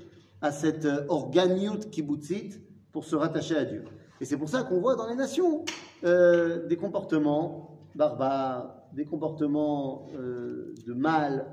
à 0.41 0.51
cette 0.51 0.85
euh, 0.85 1.05
organiut 1.07 1.79
kibbutzit 1.91 2.59
pour 2.91 3.05
se 3.05 3.15
rattacher 3.15 3.55
à 3.55 3.65
Dieu. 3.65 3.85
Et 4.19 4.25
c'est 4.25 4.37
pour 4.37 4.49
ça 4.49 4.63
qu'on 4.63 4.79
voit 4.79 4.95
dans 4.95 5.07
les 5.07 5.15
nations 5.15 5.63
euh, 6.03 6.67
des 6.67 6.77
comportements 6.77 7.79
barbares, 7.95 8.75
des 8.93 9.05
comportements 9.05 10.07
euh, 10.15 10.73
de 10.85 10.93
mal, 10.93 11.47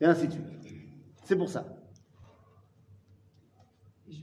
et 0.00 0.06
ainsi 0.06 0.26
de 0.26 0.32
suite. 0.32 0.46
C'est 1.24 1.36
pour 1.36 1.48
ça. 1.48 1.76
Ils 4.06 4.18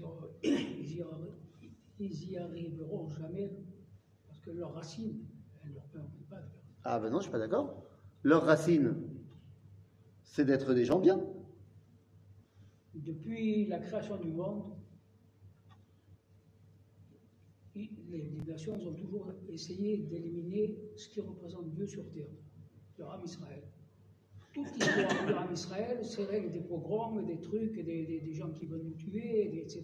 y, 2.31 2.37
arriveront 2.37 3.09
jamais 3.09 3.51
parce 4.27 4.39
que 4.39 4.51
leurs 4.51 4.73
racines, 4.73 5.19
elles 5.63 5.69
ne 5.69 5.75
leur 5.75 5.83
permettent 5.85 6.29
pas 6.29 6.37
de 6.37 6.41
faire 6.41 6.61
ça. 6.63 6.79
Ah 6.83 6.99
ben 6.99 7.09
non, 7.09 7.17
je 7.17 7.23
suis 7.23 7.31
pas 7.31 7.39
d'accord. 7.39 7.83
Leur 8.23 8.43
racine, 8.43 8.95
c'est 10.23 10.45
d'être 10.45 10.73
des 10.73 10.85
gens 10.85 10.99
bien. 10.99 11.19
Depuis 12.95 13.65
la 13.67 13.79
création 13.79 14.17
du 14.17 14.29
monde, 14.29 14.63
les, 17.75 18.29
nations 18.47 18.73
ont 18.73 18.93
toujours 18.93 19.31
essayé 19.47 19.97
d'éliminer 19.97 20.75
ce 20.95 21.07
qui 21.09 21.21
représente 21.21 21.69
Dieu 21.71 21.85
sur 21.87 22.03
terre, 22.11 22.27
le 22.97 23.05
Ram 23.05 23.21
Israël. 23.23 23.61
Toute 24.53 24.73
l'histoire 24.73 25.25
du 25.27 25.31
Ram 25.33 25.53
Israël, 25.53 25.99
c'est 26.03 26.23
règle 26.25 26.51
des 26.51 26.61
pogroms, 26.61 27.21
des 27.25 27.39
trucs, 27.39 27.75
des, 27.75 28.05
des- 28.05 28.19
des 28.21 28.33
gens 28.33 28.49
qui 28.51 28.65
veulent 28.65 28.83
nous 28.83 28.95
tuer, 28.95 29.61
etc. 29.61 29.83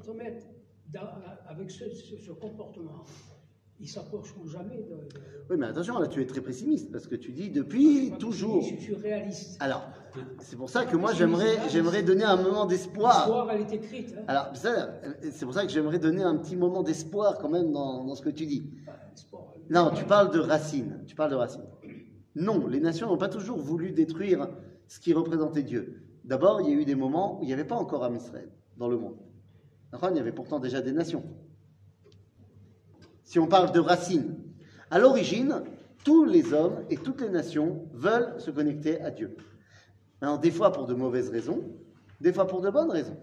faut 0.00 0.14
mettre 0.14 0.46
avec 1.48 1.70
ce, 1.70 1.88
ce- 1.90 2.16
ce 2.16 2.30
comportement. 2.32 3.04
Ils 3.80 3.88
s'approcheront 3.88 4.46
jamais 4.46 4.76
de. 4.76 4.82
de- 4.90 5.08
Oui, 5.50 5.56
mais 5.58 5.66
attention, 5.66 5.98
là 5.98 6.06
tu 6.06 6.22
es 6.22 6.26
très 6.26 6.40
pessimiste 6.40 6.92
parce 6.92 7.08
que 7.08 7.16
tu 7.16 7.32
dis 7.32 7.50
depuis 7.50 8.12
toujours. 8.20 8.62
Je 8.62 8.76
suis 8.76 8.94
réaliste. 8.94 9.56
Alors, 9.60 9.90
c'est 10.40 10.56
pour 10.56 10.70
ça 10.70 10.84
que 10.84 10.96
moi 10.96 11.12
j'aimerais, 11.12 11.68
j'aimerais 11.68 12.02
donner 12.02 12.24
un 12.24 12.36
moment 12.36 12.66
d'espoir. 12.66 13.26
L'histoire, 13.26 13.50
elle 13.50 13.60
est 13.62 13.72
écrite. 13.72 14.14
Hein. 14.18 14.24
Alors, 14.28 14.52
c'est 14.54 15.44
pour 15.44 15.54
ça 15.54 15.64
que 15.64 15.72
j'aimerais 15.72 15.98
donner 15.98 16.22
un 16.22 16.36
petit 16.36 16.56
moment 16.56 16.82
d'espoir 16.82 17.38
quand 17.38 17.48
même 17.48 17.72
dans, 17.72 18.04
dans 18.04 18.14
ce 18.14 18.22
que 18.22 18.30
tu 18.30 18.46
dis. 18.46 18.70
Non, 19.70 19.90
tu 19.94 20.04
parles 20.04 20.30
de 20.30 20.38
racines. 20.38 21.02
Tu 21.06 21.14
parles 21.14 21.30
de 21.30 21.36
racines. 21.36 21.64
Non, 22.34 22.66
les 22.66 22.80
nations 22.80 23.08
n'ont 23.08 23.18
pas 23.18 23.28
toujours 23.28 23.58
voulu 23.58 23.92
détruire 23.92 24.48
ce 24.88 25.00
qui 25.00 25.12
représentait 25.12 25.62
Dieu. 25.62 26.02
D'abord, 26.24 26.60
il 26.60 26.68
y 26.68 26.72
a 26.72 26.74
eu 26.74 26.84
des 26.84 26.94
moments 26.94 27.38
où 27.38 27.42
il 27.42 27.46
n'y 27.46 27.52
avait 27.52 27.64
pas 27.64 27.76
encore 27.76 28.04
Am 28.04 28.14
Israël 28.14 28.48
dans 28.76 28.88
le 28.88 28.98
monde. 28.98 29.16
Il 30.10 30.16
y 30.16 30.20
avait 30.20 30.32
pourtant 30.32 30.58
déjà 30.58 30.80
des 30.80 30.92
nations. 30.92 31.22
Si 33.22 33.38
on 33.38 33.46
parle 33.46 33.72
de 33.72 33.80
racines, 33.80 34.36
à 34.90 34.98
l'origine, 34.98 35.62
tous 36.04 36.24
les 36.24 36.52
hommes 36.52 36.84
et 36.90 36.96
toutes 36.96 37.20
les 37.20 37.30
nations 37.30 37.88
veulent 37.92 38.34
se 38.38 38.50
connecter 38.50 39.00
à 39.00 39.10
Dieu. 39.10 39.36
Alors, 40.24 40.38
des 40.38 40.50
fois 40.50 40.72
pour 40.72 40.86
de 40.86 40.94
mauvaises 40.94 41.28
raisons, 41.28 41.60
des 42.22 42.32
fois 42.32 42.46
pour 42.46 42.62
de 42.62 42.70
bonnes 42.70 42.90
raisons. 42.90 43.18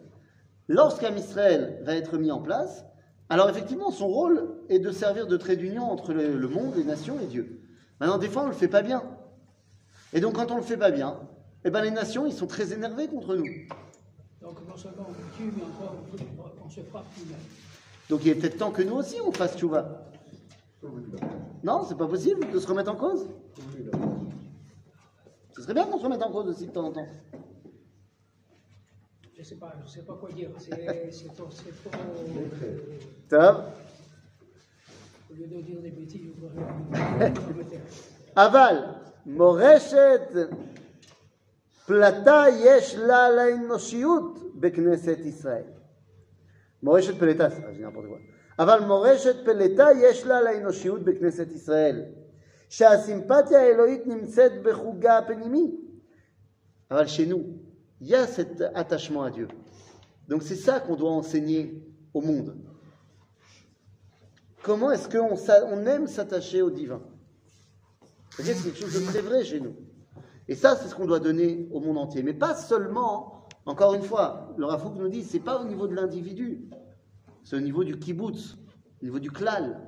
Lorsqu'Am 0.67 1.17
Israël 1.17 1.81
va 1.83 1.95
être 1.95 2.15
mis 2.19 2.29
en 2.29 2.39
place, 2.39 2.85
alors 3.27 3.49
effectivement, 3.49 3.89
son 3.89 4.07
rôle 4.07 4.53
est 4.69 4.77
de 4.77 4.91
servir 4.91 5.25
de 5.25 5.35
trait 5.35 5.55
d'union 5.55 5.81
entre 5.81 6.13
le, 6.13 6.37
le 6.37 6.47
monde, 6.47 6.75
les 6.75 6.83
nations 6.83 7.19
et 7.19 7.25
Dieu. 7.25 7.59
Maintenant, 7.99 8.19
des 8.19 8.27
fois, 8.27 8.43
on 8.43 8.45
ne 8.45 8.51
le 8.51 8.55
fait 8.55 8.67
pas 8.67 8.83
bien. 8.83 9.01
Et 10.13 10.19
donc, 10.19 10.35
quand 10.35 10.51
on 10.51 10.57
ne 10.57 10.59
le 10.59 10.65
fait 10.65 10.77
pas 10.77 10.91
bien, 10.91 11.17
eh 11.65 11.71
ben, 11.71 11.81
les 11.81 11.89
nations, 11.89 12.27
ils 12.27 12.33
sont 12.33 12.45
très 12.45 12.71
énervés 12.71 13.07
contre 13.07 13.35
nous. 13.35 13.47
Donc, 14.39 14.59
non 14.69 14.77
seulement 14.77 15.07
on 15.09 15.35
tue, 15.35 15.51
mais 15.57 15.63
encore 15.63 15.95
on, 16.13 16.67
on 16.67 16.69
se 16.69 16.81
frappe 16.81 17.05
nous-mêmes. 17.17 17.39
Donc, 18.11 18.23
il 18.25 18.29
est 18.29 18.35
peut-être 18.35 18.59
temps 18.59 18.69
que 18.69 18.83
nous 18.83 18.97
aussi, 18.97 19.15
on 19.25 19.31
fasse 19.31 19.57
tchouva. 19.57 20.03
Non, 21.63 21.83
c'est 21.83 21.97
pas 21.97 22.07
possible 22.07 22.45
de 22.51 22.59
se 22.59 22.67
remettre 22.67 22.91
en 22.91 22.95
cause. 22.95 23.25
Ce 25.54 25.62
serait 25.62 25.74
bien 25.74 25.86
qu'on 25.86 25.98
se 25.98 26.04
remette 26.04 26.22
en 26.22 26.32
cause 26.32 26.48
aussi 26.48 26.66
de 26.66 26.72
temps 26.72 26.86
en 26.86 26.92
temps. 26.92 27.06
Je 29.34 29.40
ne 29.40 29.44
sais 29.44 29.56
pas, 29.56 29.74
je 29.84 29.90
sais 29.90 30.02
pas 30.02 30.14
quoi 30.14 30.30
dire. 30.32 30.50
C'est 30.58 31.10
c'est 31.12 31.34
trop, 31.34 31.50
c'est 31.50 31.90
trop. 31.90 32.00
Top. 33.28 33.56
Au 35.30 35.34
lieu 35.34 35.46
de 35.46 35.60
dire 35.60 35.80
des 35.80 35.90
bêtises, 35.90 36.22
je 36.24 36.40
voudrais 36.40 37.30
me 37.54 37.64
taire. 37.64 37.80
אבל 38.36 38.76
מורשת 39.26 40.20
פלטה 41.86 42.44
יש 42.58 42.94
לה 42.94 43.30
לאנושיות 43.30 44.60
בכנסת 44.60 45.18
ישראל. 45.18 45.64
מורשת 46.82 47.18
פלטה, 47.18 47.50
סליחה, 47.50 47.72
j'ai 47.72 47.82
n'importe 47.82 48.08
quoi. 48.08 48.18
אבל 48.58 48.80
מורשת 48.80 49.36
פלטה 49.44 49.88
יש 50.00 50.26
לה 50.26 50.40
לאנושיות 50.42 51.02
בכנסת 51.02 51.48
ישראל, 51.52 52.04
שהסימפתיה 52.70 53.60
האלוהית 53.60 54.06
נמצאת 54.06 54.62
בחוגה 54.62 55.18
הפנימי. 55.18 55.76
אבל 56.90 57.04
chez 57.06 57.26
nous, 57.26 57.44
il 58.00 58.08
y 58.08 58.14
a 58.14 58.26
cet 58.26 58.62
attachement 58.74 59.22
à 59.22 59.30
Dieu. 59.30 59.48
Donc 60.28 60.42
c'est 60.42 60.56
ça 60.56 60.80
qu'on 60.80 60.96
doit 60.96 61.10
enseigner 61.10 61.82
au 62.14 62.20
monde. 62.20 62.56
Comment 64.62 64.90
est-ce 64.90 65.08
qu'on 65.08 65.36
s'a- 65.36 65.64
on 65.66 65.86
aime 65.86 66.06
s'attacher 66.06 66.62
au 66.62 66.70
divin 66.70 67.00
C'est-à-dire 68.30 68.54
que 68.54 68.60
c'est 68.60 68.70
quelque 68.70 68.80
chose 68.90 69.00
de 69.00 69.06
très 69.06 69.20
vrai 69.22 69.44
chez 69.44 69.60
nous. 69.60 69.74
Et 70.48 70.54
ça, 70.54 70.76
c'est 70.76 70.88
ce 70.88 70.94
qu'on 70.94 71.06
doit 71.06 71.20
donner 71.20 71.68
au 71.72 71.80
monde 71.80 71.98
entier. 71.98 72.22
Mais 72.22 72.34
pas 72.34 72.54
seulement, 72.54 73.46
encore 73.64 73.94
une 73.94 74.02
fois, 74.02 74.54
le 74.56 74.64
Rafouk 74.66 74.94
nous 74.96 75.08
dit, 75.08 75.24
c'est 75.24 75.40
pas 75.40 75.60
au 75.60 75.64
niveau 75.64 75.86
de 75.86 75.94
l'individu, 75.94 76.68
c'est 77.44 77.56
au 77.56 77.60
niveau 77.60 77.84
du 77.84 77.98
kibbutz, 77.98 78.56
au 79.00 79.04
niveau 79.04 79.18
du 79.18 79.30
klal. 79.30 79.80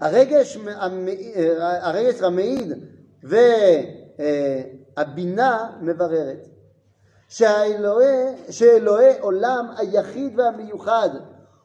הרגש 0.00 0.58
אה, 0.68 1.88
הרגש 1.88 2.22
המעיד 2.22 2.72
והבינה 4.96 5.70
מבררת 5.80 6.48
שהאלוהי, 7.28 8.26
שאלוהי 8.50 9.18
עולם 9.20 9.66
היחיד 9.76 10.38
והמיוחד 10.40 11.08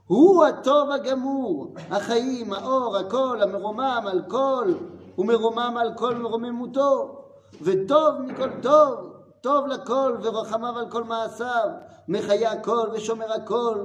הוא 0.07 0.45
הטוב 0.45 0.91
הגמור, 0.91 1.73
החיים, 1.89 2.53
האור, 2.53 2.97
הכל, 2.97 3.41
המרומם 3.41 4.03
על 4.07 4.21
כל 4.27 4.73
ומרומם 5.17 5.75
על 5.79 5.93
כל 5.95 6.15
מרוממותו 6.15 7.19
וטוב 7.61 8.21
מכל 8.21 8.49
טוב, 8.61 9.13
טוב 9.41 9.67
לכל 9.67 10.17
ורחמיו 10.21 10.77
על 10.77 10.89
כל 10.89 11.03
מעשיו, 11.03 11.69
מחיה 12.07 12.51
הכל 12.51 12.89
ושומר 12.93 13.33
הכל, 13.33 13.83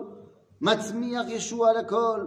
מצמיח 0.61 1.27
ישוע 1.29 1.73
לכל. 1.73 2.27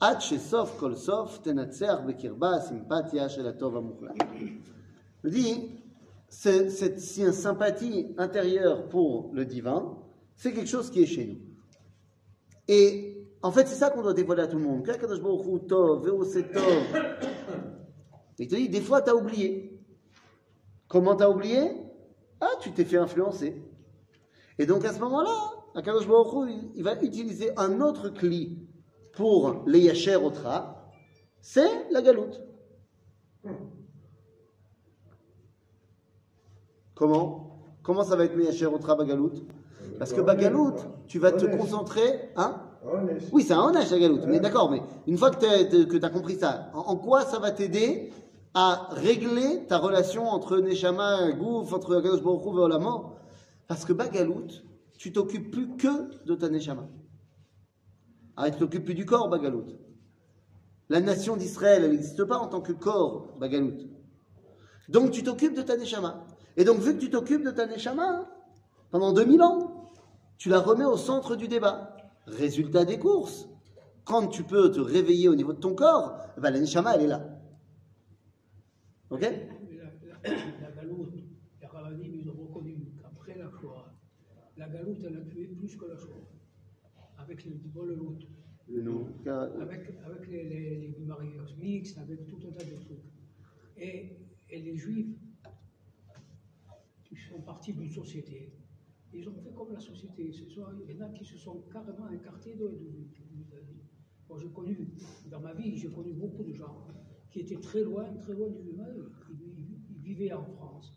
עד 0.00 0.20
שסוף 0.20 0.80
כל 0.80 0.94
סוף 0.94 1.38
תנצח 1.42 1.94
בקרבה 2.06 2.50
הסימפתיה 2.56 3.28
של 3.28 3.46
הטוב 3.46 3.76
המוחלט. 3.76 4.14
Je 5.24 5.28
dis, 5.28 5.70
c'est- 6.28 6.68
cette 6.68 6.98
sympathie 7.46 8.06
intérieure 8.18 8.88
pour 8.88 9.30
le 9.32 9.44
divin, 9.44 9.96
c'est 10.34 10.52
quelque 10.52 10.68
chose 10.76 10.90
qui 10.90 11.02
est 11.02 11.06
chez 11.06 11.26
nous. 11.26 11.40
Et 12.68 13.18
en 13.42 13.52
fait, 13.52 13.66
c'est 13.68 13.76
ça 13.76 13.90
qu'on 13.90 14.02
doit 14.02 14.14
dévoiler 14.14 14.42
à 14.42 14.46
tout 14.48 14.58
le 14.58 14.64
monde. 14.64 14.84
Qu'Akadosh 14.84 15.20
Baruch 15.20 15.46
Hu 15.46 15.66
tov, 15.66 16.04
Veo 16.04 16.24
c'est 16.24 16.50
tov. 16.50 16.82
Il 18.40 18.48
te 18.48 18.56
dit, 18.56 18.68
des 18.68 18.80
fois, 18.80 19.00
tu 19.02 19.10
as 19.10 19.14
oublié. 19.16 19.78
Comment 20.88 21.14
tu 21.16 21.22
as 21.22 21.30
oublié 21.30 21.62
Ah, 22.40 22.54
tu 22.60 22.72
t'es 22.72 22.84
fait 22.84 22.96
influencer. 22.96 23.62
Et 24.58 24.66
donc, 24.66 24.84
à 24.84 24.92
ce 24.92 24.98
moment-là, 24.98 25.36
Akadosh 25.76 26.08
Baruch 26.08 26.32
Hu, 26.34 26.50
il- 26.52 26.70
il 26.76 26.82
va 26.82 27.00
utiliser 27.00 27.56
un 27.56 27.80
autre 27.80 28.08
cli 28.08 28.58
pour 29.17 29.63
les 29.65 29.79
Yacher 29.79 30.15
Otra, 30.15 30.91
c'est 31.41 31.89
la 31.91 32.03
galoute. 32.03 32.39
Comment? 36.93 37.59
Comment 37.81 38.03
ça 38.03 38.15
va 38.15 38.25
être 38.25 38.35
le 38.35 38.45
Yacher 38.45 38.67
Otra 38.67 38.95
Bagaloute? 38.95 39.43
Parce 39.97 40.13
que 40.13 40.21
Bagaloute, 40.21 40.85
tu 41.07 41.17
vas 41.17 41.31
te 41.31 41.45
concentrer. 41.47 42.29
Hein? 42.35 42.61
Oui, 43.31 43.41
c'est 43.41 43.53
un 43.53 43.61
onage 43.61 43.89
la 43.91 43.97
galoute, 43.97 44.25
mais 44.27 44.39
d'accord, 44.39 44.69
mais 44.69 44.83
une 45.07 45.17
fois 45.17 45.31
que 45.31 45.87
tu 45.87 46.05
as 46.05 46.09
compris 46.09 46.35
ça, 46.35 46.69
en, 46.75 46.95
quoi 46.95 47.23
ça 47.23 47.39
va 47.39 47.49
t'aider 47.49 48.11
à 48.53 48.89
régler 48.91 49.65
ta 49.67 49.79
relation 49.79 50.27
entre 50.27 50.59
Neshama, 50.59 51.31
Gouf, 51.31 51.73
entre 51.73 51.99
Kadosh 52.01 52.21
Baruch 52.21 52.45
Hu 52.45 52.57
et 52.57 52.61
Olamor 52.61 53.17
Parce 53.67 53.83
que 53.83 53.93
Bagaloute, 53.93 54.63
tu 54.97 55.11
t'occupes 55.11 55.49
plus 55.49 55.75
que 55.75 56.25
de 56.25 56.35
ta 56.35 56.49
Neshama. 56.49 56.87
Arrête, 58.37 58.53
tu 58.53 58.59
t'occupes 58.59 58.85
plus 58.85 58.93
du 58.93 59.05
corps, 59.05 59.29
Bagalout. 59.29 59.65
La 60.89 61.01
nation 61.01 61.35
d'Israël, 61.35 61.83
elle 61.83 61.91
n'existe 61.91 62.23
pas 62.23 62.37
en 62.37 62.47
tant 62.47 62.61
que 62.61 62.71
corps, 62.71 63.35
Bagalout. 63.39 63.73
Donc 64.89 65.11
tu 65.11 65.23
t'occupes 65.23 65.55
de 65.55 65.63
ta 65.63 65.75
Neshama. 65.75 66.25
Et 66.55 66.63
donc, 66.63 66.79
vu 66.79 66.93
que 66.95 66.99
tu 66.99 67.09
t'occupes 67.09 67.43
de 67.43 67.51
ta 67.51 67.65
Neshama, 67.65 68.29
pendant 68.91 69.11
2000 69.11 69.41
ans, 69.41 69.91
tu 70.37 70.49
la 70.49 70.59
remets 70.59 70.85
au 70.85 70.97
centre 70.97 71.35
du 71.35 71.47
débat. 71.47 71.97
Résultat 72.27 72.85
des 72.85 72.99
courses. 72.99 73.49
Quand 74.05 74.27
tu 74.27 74.43
peux 74.43 74.71
te 74.71 74.79
réveiller 74.79 75.27
au 75.29 75.35
niveau 75.35 75.53
de 75.53 75.59
ton 75.59 75.73
corps, 75.73 76.17
ben, 76.37 76.51
la 76.51 76.59
Neshama, 76.59 76.95
elle 76.95 77.01
est 77.01 77.07
là. 77.07 77.25
Ok? 79.09 79.21
La, 79.21 79.29
la, 79.29 80.35
la 80.61 80.71
galoute, 80.71 81.13
ils 82.03 82.29
ont 82.29 82.45
reconnu 82.47 82.93
qu'après 83.01 83.37
la 83.37 83.49
Shoah, 83.49 83.93
la 84.57 84.69
galoute, 84.69 84.99
elle 85.03 85.17
a 85.17 85.21
tué 85.21 85.47
plus 85.47 85.75
que 85.75 85.85
la. 85.85 85.95
Avec 87.27 87.43
les 87.43 87.55
Bololut, 87.75 88.25
avec, 89.59 89.89
avec 90.05 90.27
les, 90.29 90.43
les, 90.45 90.95
les 90.97 91.05
mariages 91.05 91.55
mixtes, 91.57 91.97
avec 91.97 92.25
tout 92.27 92.39
un 92.47 92.51
tas 92.51 92.63
de 92.63 92.75
trucs. 92.75 93.03
Et, 93.77 94.17
et 94.49 94.59
les 94.61 94.77
Juifs, 94.77 95.17
qui 97.03 97.15
sont 97.17 97.41
partis 97.41 97.73
d'une 97.73 97.89
société, 97.91 98.53
ils 99.13 99.27
ont 99.27 99.35
fait 99.35 99.53
comme 99.53 99.73
la 99.73 99.79
société. 99.79 100.31
Ce 100.31 100.45
sont- 100.45 100.63
il 100.87 100.95
y 100.95 101.01
en 101.03 101.05
a 101.05 101.09
qui 101.09 101.25
se 101.25 101.37
sont 101.37 101.61
carrément 101.71 102.09
écartés 102.09 102.55
de, 102.55 102.63
de, 102.67 102.69
de- 102.69 103.43
de- 103.51 103.77
Moi, 104.29 104.37
j'ai 104.41 104.49
connu, 104.49 104.77
dans 105.29 105.41
ma 105.41 105.53
vie, 105.53 105.77
j'ai 105.77 105.89
connu 105.89 106.13
beaucoup 106.13 106.43
de 106.43 106.53
gens 106.53 106.87
qui 107.29 107.41
étaient 107.41 107.59
très 107.59 107.81
loin, 107.83 108.05
très 108.21 108.33
loin 108.33 108.49
du 108.49 108.69
humain. 108.71 108.87
Ils, 109.29 109.35
ils- 109.41 109.81
ils 109.89 109.99
vivaient 110.01 110.33
en 110.33 110.45
France, 110.45 110.95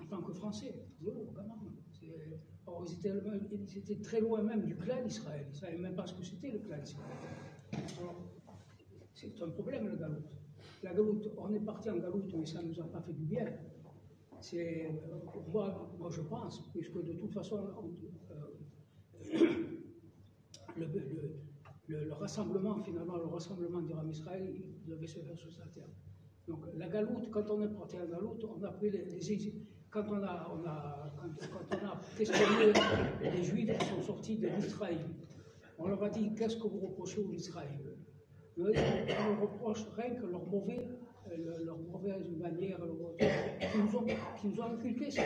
en 0.00 0.04
tant 0.06 0.22
que 0.22 0.32
Français. 0.32 0.74
Zéro, 1.02 1.24
vraiment. 1.34 1.58
Or, 2.66 2.84
ils 2.88 3.78
étaient, 3.78 4.00
très 4.02 4.20
loin 4.20 4.42
même 4.42 4.62
du 4.64 4.74
clan 4.76 5.02
d'Israël. 5.04 5.44
Ils 5.48 5.52
ne 5.52 5.56
savaient 5.56 5.78
même 5.78 5.94
pas 5.94 6.06
ce 6.06 6.14
que 6.14 6.24
c'était 6.24 6.50
le 6.50 6.58
clan 6.58 6.78
d'Israël. 6.78 7.10
Alors, 8.00 8.28
c'est 9.14 9.40
un 9.42 9.48
problème, 9.50 9.88
le 9.88 9.96
galoute. 9.96 10.26
La 10.82 10.92
galoute, 10.92 11.30
on 11.38 11.52
est 11.54 11.60
parti 11.60 11.90
en 11.90 11.96
galoute, 11.98 12.32
mais 12.36 12.46
ça 12.46 12.62
ne 12.62 12.68
nous 12.68 12.80
a 12.80 12.84
pas 12.84 13.00
fait 13.00 13.12
du 13.12 13.24
bien. 13.24 13.46
C'est, 14.40 14.86
euh, 14.86 15.18
moi, 15.52 15.90
moi, 15.98 16.10
je 16.10 16.20
pense, 16.22 16.68
puisque 16.72 17.02
de 17.02 17.12
toute 17.14 17.32
façon, 17.32 17.58
on- 17.82 17.94
euh, 18.34 19.56
le 21.88 22.12
rassemblement, 22.12 22.82
finalement, 22.82 23.16
le 23.16 23.26
rassemblement 23.26 23.80
d'Iram 23.80 24.10
Israël, 24.10 24.52
il 24.54 24.84
devait 24.84 25.06
se 25.06 25.20
faire 25.20 25.38
sur 25.38 25.52
sa 25.52 25.64
terre. 25.66 25.88
Donc 26.46 26.66
la 26.76 26.88
galoute, 26.88 27.30
quand 27.30 27.48
on 27.50 27.62
est 27.62 27.68
parti 27.74 27.96
en 27.96 28.06
galoute, 28.06 28.44
on 28.44 28.62
a 28.62 28.70
pris 28.72 28.90
les, 28.90 29.04
les- 29.04 29.20
quand 29.90 30.04
on 30.10 30.22
a, 30.22 30.48
on 30.52 30.66
a, 30.66 31.10
quand, 31.16 31.48
quand 31.52 31.76
on 31.82 31.86
a 31.86 32.00
questionné 32.16 32.72
les 33.22 33.42
Juifs 33.42 33.78
qui 33.78 33.86
sont 33.86 34.02
sortis 34.02 34.36
de 34.36 34.48
l'Israël, 34.48 34.98
on 35.78 35.88
leur 35.88 36.02
a 36.02 36.08
dit 36.10 36.34
qu'est-ce 36.34 36.56
que 36.56 36.62
vous 36.68 36.80
reprochez 36.86 37.20
aux 37.20 37.32
Israël? 37.32 37.78
On 38.58 38.64
leur 38.64 39.40
reproche 39.42 39.84
rien 39.96 40.14
que 40.14 40.26
leur 40.26 40.46
mauvais, 40.46 40.88
leur- 41.36 41.78
mauvaise 41.78 42.30
manière, 42.38 42.78
leur- 42.78 43.16
qui 43.16 43.78
nous 43.78 43.96
ont, 43.98 44.06
qui 44.40 44.48
nous 44.48 44.60
ont 44.60 44.64
inculqué 44.74 45.10
ça. 45.10 45.22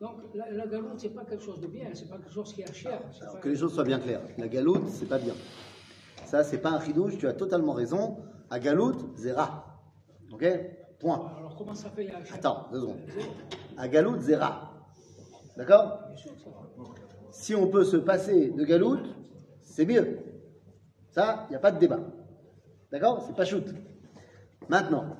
Donc 0.00 0.20
la, 0.34 0.50
la 0.50 0.66
galoute, 0.66 0.98
c'est 1.00 1.14
pas 1.14 1.24
quelque 1.24 1.42
chose 1.42 1.60
de 1.60 1.66
bien, 1.66 1.88
c'est 1.94 2.08
pas 2.08 2.18
quelque 2.18 2.32
chose 2.32 2.52
qui 2.52 2.60
est 2.62 2.72
cher. 2.72 3.00
c'est 3.12 3.22
Alors 3.22 3.34
pas- 3.34 3.40
que 3.40 3.48
les 3.48 3.56
choses 3.56 3.74
soient 3.74 3.84
bien 3.84 3.98
claires. 3.98 4.20
La 4.36 4.48
galoute, 4.48 4.88
c'est 4.88 5.08
pas 5.08 5.18
bien. 5.18 5.34
Ça, 6.24 6.44
c'est 6.44 6.58
pas 6.58 6.70
un 6.70 6.80
chidouche, 6.80 7.16
tu 7.18 7.26
as 7.26 7.32
totalement 7.32 7.72
raison. 7.72 8.18
À 8.50 8.58
galoute, 8.60 9.16
zéra. 9.16 9.80
Ok? 10.30 10.44
Point. 11.00 11.32
Comment 11.58 11.74
ça 11.74 11.90
fait 11.90 12.08
Attends, 12.32 12.68
deux 12.70 12.80
secondes. 12.80 13.00
À 13.76 13.88
galoute, 13.88 14.20
zéra. 14.20 14.72
D'accord. 15.56 15.98
Si 17.32 17.52
on 17.56 17.66
peut 17.66 17.82
se 17.82 17.96
passer 17.96 18.50
de 18.50 18.64
galoute, 18.64 19.12
c'est 19.62 19.84
mieux. 19.84 20.20
Ça, 21.10 21.46
il 21.48 21.50
n'y 21.50 21.56
a 21.56 21.58
pas 21.58 21.72
de 21.72 21.80
débat. 21.80 21.98
D'accord 22.92 23.24
C'est 23.26 23.34
pas 23.34 23.44
shoot. 23.44 23.66
Maintenant, 24.68 25.16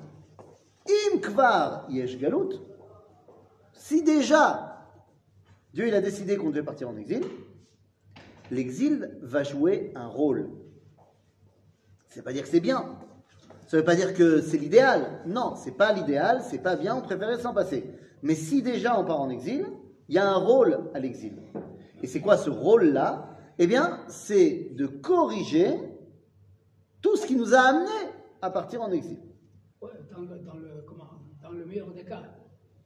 im 0.87 1.19
kvar 1.19 1.85
yesh 1.89 2.17
galoute, 2.17 2.61
si 3.73 4.03
déjà 4.03 4.87
Dieu 5.73 5.87
il 5.87 5.93
a 5.93 6.01
décidé 6.01 6.37
qu'on 6.37 6.49
devait 6.49 6.63
partir 6.63 6.87
en 6.89 6.95
exil, 6.95 7.23
l'exil 8.49 9.17
va 9.21 9.43
jouer 9.43 9.91
un 9.95 10.07
rôle. 10.07 10.49
Veut 12.15 12.21
pas 12.21 12.33
dire 12.33 12.43
que 12.43 12.49
c'est 12.49 12.59
bien. 12.59 12.98
Ça 13.69 13.77
ne 13.77 13.81
veut 13.81 13.85
pas 13.85 13.93
dire 13.93 14.15
que 14.15 14.41
c'est 14.41 14.57
l'idéal. 14.57 15.21
Non, 15.27 15.53
c'est 15.55 15.77
pas 15.77 15.93
l'idéal, 15.93 16.41
c'est 16.41 16.57
pas 16.57 16.75
bien, 16.75 16.95
on 16.95 17.01
préférait 17.03 17.37
s'en 17.37 17.53
passer. 17.53 17.87
Mais 18.23 18.33
si 18.33 18.63
déjà 18.63 18.99
on 18.99 19.05
part 19.05 19.21
en 19.21 19.29
exil, 19.29 19.63
il 20.07 20.15
y 20.15 20.17
a 20.17 20.27
un 20.27 20.37
rôle 20.37 20.89
à 20.95 20.99
l'exil. 20.99 21.33
Et 22.01 22.07
c'est 22.07 22.19
quoi 22.19 22.35
ce 22.35 22.49
rôle-là? 22.49 23.29
Eh 23.59 23.67
bien, 23.67 23.99
c'est 24.07 24.71
de 24.73 24.87
corriger 24.87 25.69
tout 27.03 27.15
ce 27.15 27.27
qui 27.27 27.35
nous 27.35 27.53
a 27.53 27.59
amenés 27.59 28.09
à 28.41 28.49
partir 28.49 28.81
en 28.81 28.91
exil. 28.91 29.19
Ouais, 29.83 29.91
dans, 30.11 30.21
le, 30.21 30.39
dans, 30.39 30.55
le, 30.55 30.83
comment, 30.87 31.05
dans 31.43 31.51
le 31.51 31.63
meilleur 31.63 31.91
des 31.91 32.03
cas. 32.03 32.23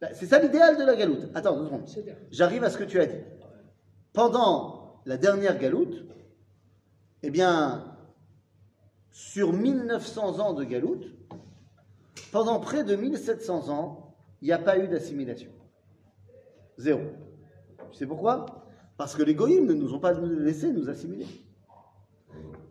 Ben, 0.01 0.09
C'est 0.13 0.25
ça 0.25 0.37
l'idéal 0.37 0.77
de 0.77 0.83
la 0.83 0.97
galoute. 0.97 1.29
Attends, 1.33 1.59
deux 1.59 1.65
secondes. 1.65 1.87
J'arrive 2.29 2.65
à 2.65 2.69
ce 2.69 2.77
que 2.77 2.83
tu 2.83 2.99
as 2.99 3.05
dit. 3.05 3.21
Pendant 4.11 4.99
la 5.05 5.15
dernière 5.15 5.57
galoute, 5.57 6.05
eh 7.21 7.29
bien, 7.29 7.92
sur 9.13 9.53
1900 9.53 10.39
ans 10.39 10.53
de 10.53 10.63
galoute, 10.63 11.05
pendant 12.31 12.59
près 12.59 12.83
de 12.83 12.95
1700 12.95 13.69
ans, 13.69 14.15
il 14.41 14.45
n'y 14.45 14.51
a 14.51 14.57
pas 14.57 14.79
eu 14.79 14.87
d'assimilation. 14.87 15.51
Zéro. 16.77 17.01
Tu 17.91 17.99
sais 17.99 18.07
pourquoi? 18.07 18.65
Parce 18.97 19.15
que 19.15 19.21
les 19.21 19.35
goïms 19.35 19.67
ne 19.67 19.73
nous 19.73 19.93
ont 19.93 19.99
pas 19.99 20.13
laissé 20.13 20.73
nous 20.73 20.89
assimiler. 20.89 21.27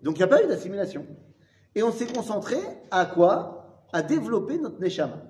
Donc 0.03 0.17
il 0.17 0.19
n'y 0.19 0.25
a 0.25 0.29
pas 0.29 0.43
eu 0.43 0.49
d'assimilation. 0.49 1.07
Et 1.77 1.83
on 1.85 1.93
s'est 1.93 2.13
concentré 2.13 2.59
à 2.91 3.07
quoi? 3.07 3.87
À 3.93 4.03
développer 4.03 4.59
notre 4.59 4.81
neshama. 4.81 5.23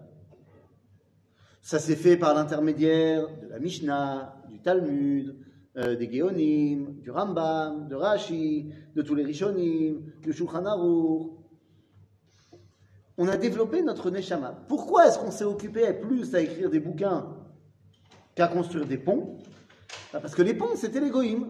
Ça 1.61 1.79
s'est 1.79 1.97
fait 1.97 2.17
par 2.17 2.35
l'intermédiaire 2.35 3.29
de 3.43 3.49
la 3.49 3.59
Mishnah, 3.59 4.43
du 4.49 4.61
Talmud, 4.61 5.37
euh, 5.77 5.97
des 5.97 6.11
Géonim, 6.11 7.01
du 7.01 7.11
Rambam, 7.11 7.89
de 7.89 7.95
Rashi, 7.95 8.73
de 8.95 9.03
tous 9.03 9.15
les 9.15 9.25
Rishonim, 9.25 10.03
du 10.21 10.33
Shulchan 10.33 10.67
Aruch. 10.67 11.33
On 13.17 13.29
a 13.29 13.37
développé 13.37 13.83
notre 13.83 14.11
Neshama. 14.11 14.65
Pourquoi 14.69 15.07
est-ce 15.07 15.19
qu'on 15.19 15.31
s'est 15.31 15.45
occupé 15.45 15.93
plus 15.95 16.35
à 16.35 16.41
écrire 16.41 16.71
des 16.71 16.81
bouquins 16.81 17.37
qu'à 18.35 18.49
construire 18.49 18.87
des 18.87 18.99
ponts? 18.99 19.39
Bah, 20.13 20.21
Parce 20.21 20.35
que 20.35 20.43
les 20.43 20.55
ponts, 20.55 20.77
c'était 20.77 21.01
les 21.01 21.11
Goïms. 21.11 21.49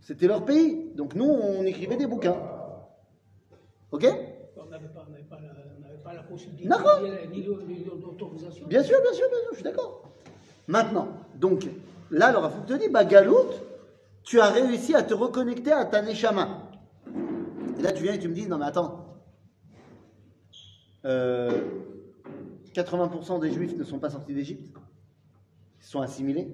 C'était 0.00 0.26
leur 0.26 0.44
pays. 0.44 0.92
Donc 0.94 1.14
nous, 1.14 1.24
on 1.24 1.62
écrivait 1.64 1.96
des 1.96 2.06
bouquins. 2.06 2.36
Ok? 3.92 4.06
On 4.56 4.66
n'avait 4.70 4.88
pas, 4.88 5.06
pas, 5.30 5.38
pas 6.04 6.14
la 6.14 6.22
possibilité 6.22 6.64
ni. 6.64 6.68
Bien 8.68 8.82
sûr, 8.82 9.00
bien 9.02 9.12
sûr, 9.12 9.28
bien 9.30 9.40
sûr, 9.40 9.48
je 9.50 9.54
suis 9.54 9.64
d'accord. 9.64 10.02
Maintenant, 10.66 11.08
donc, 11.34 11.66
là, 12.10 12.32
le 12.32 12.38
Rafouk 12.38 12.66
te 12.66 12.74
dit, 12.74 12.88
bah, 12.88 13.04
Galout, 13.04 13.50
tu 14.22 14.40
as 14.40 14.50
réussi 14.50 14.94
à 14.94 15.02
te 15.02 15.14
reconnecter 15.14 15.72
à 15.72 15.84
ta 15.84 16.02
Neshama. 16.02 16.70
Et 17.78 17.82
là, 17.82 17.92
tu 17.92 18.02
viens 18.02 18.14
et 18.14 18.18
tu 18.18 18.28
me 18.28 18.34
dis, 18.34 18.46
non, 18.46 18.58
mais 18.58 18.66
attends, 18.66 19.06
euh, 21.04 21.50
80% 22.74 23.40
des 23.40 23.52
Juifs 23.52 23.76
ne 23.76 23.84
sont 23.84 23.98
pas 23.98 24.10
sortis 24.10 24.34
d'Égypte, 24.34 24.74
ils 25.80 25.86
sont 25.86 26.00
assimilés. 26.00 26.48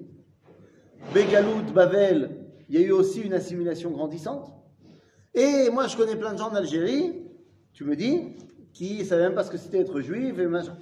Begalout, 1.13 1.73
Bavel, 1.73 2.43
il 2.69 2.79
y 2.79 2.83
a 2.83 2.87
eu 2.87 2.91
aussi 2.91 3.21
une 3.21 3.33
assimilation 3.33 3.91
grandissante. 3.91 4.51
Et 5.33 5.69
moi, 5.71 5.87
je 5.87 5.97
connais 5.97 6.15
plein 6.15 6.33
de 6.33 6.37
gens 6.37 6.51
en 6.51 6.55
Algérie, 6.55 7.23
tu 7.73 7.83
me 7.83 7.95
dis, 7.95 8.35
qui 8.73 8.99
ne 8.99 9.03
savaient 9.03 9.23
même 9.23 9.35
pas 9.35 9.43
ce 9.43 9.51
que 9.51 9.57
c'était 9.57 9.79
être 9.79 9.99
juif 10.01 10.37
et 10.37 10.47
machin. 10.47 10.77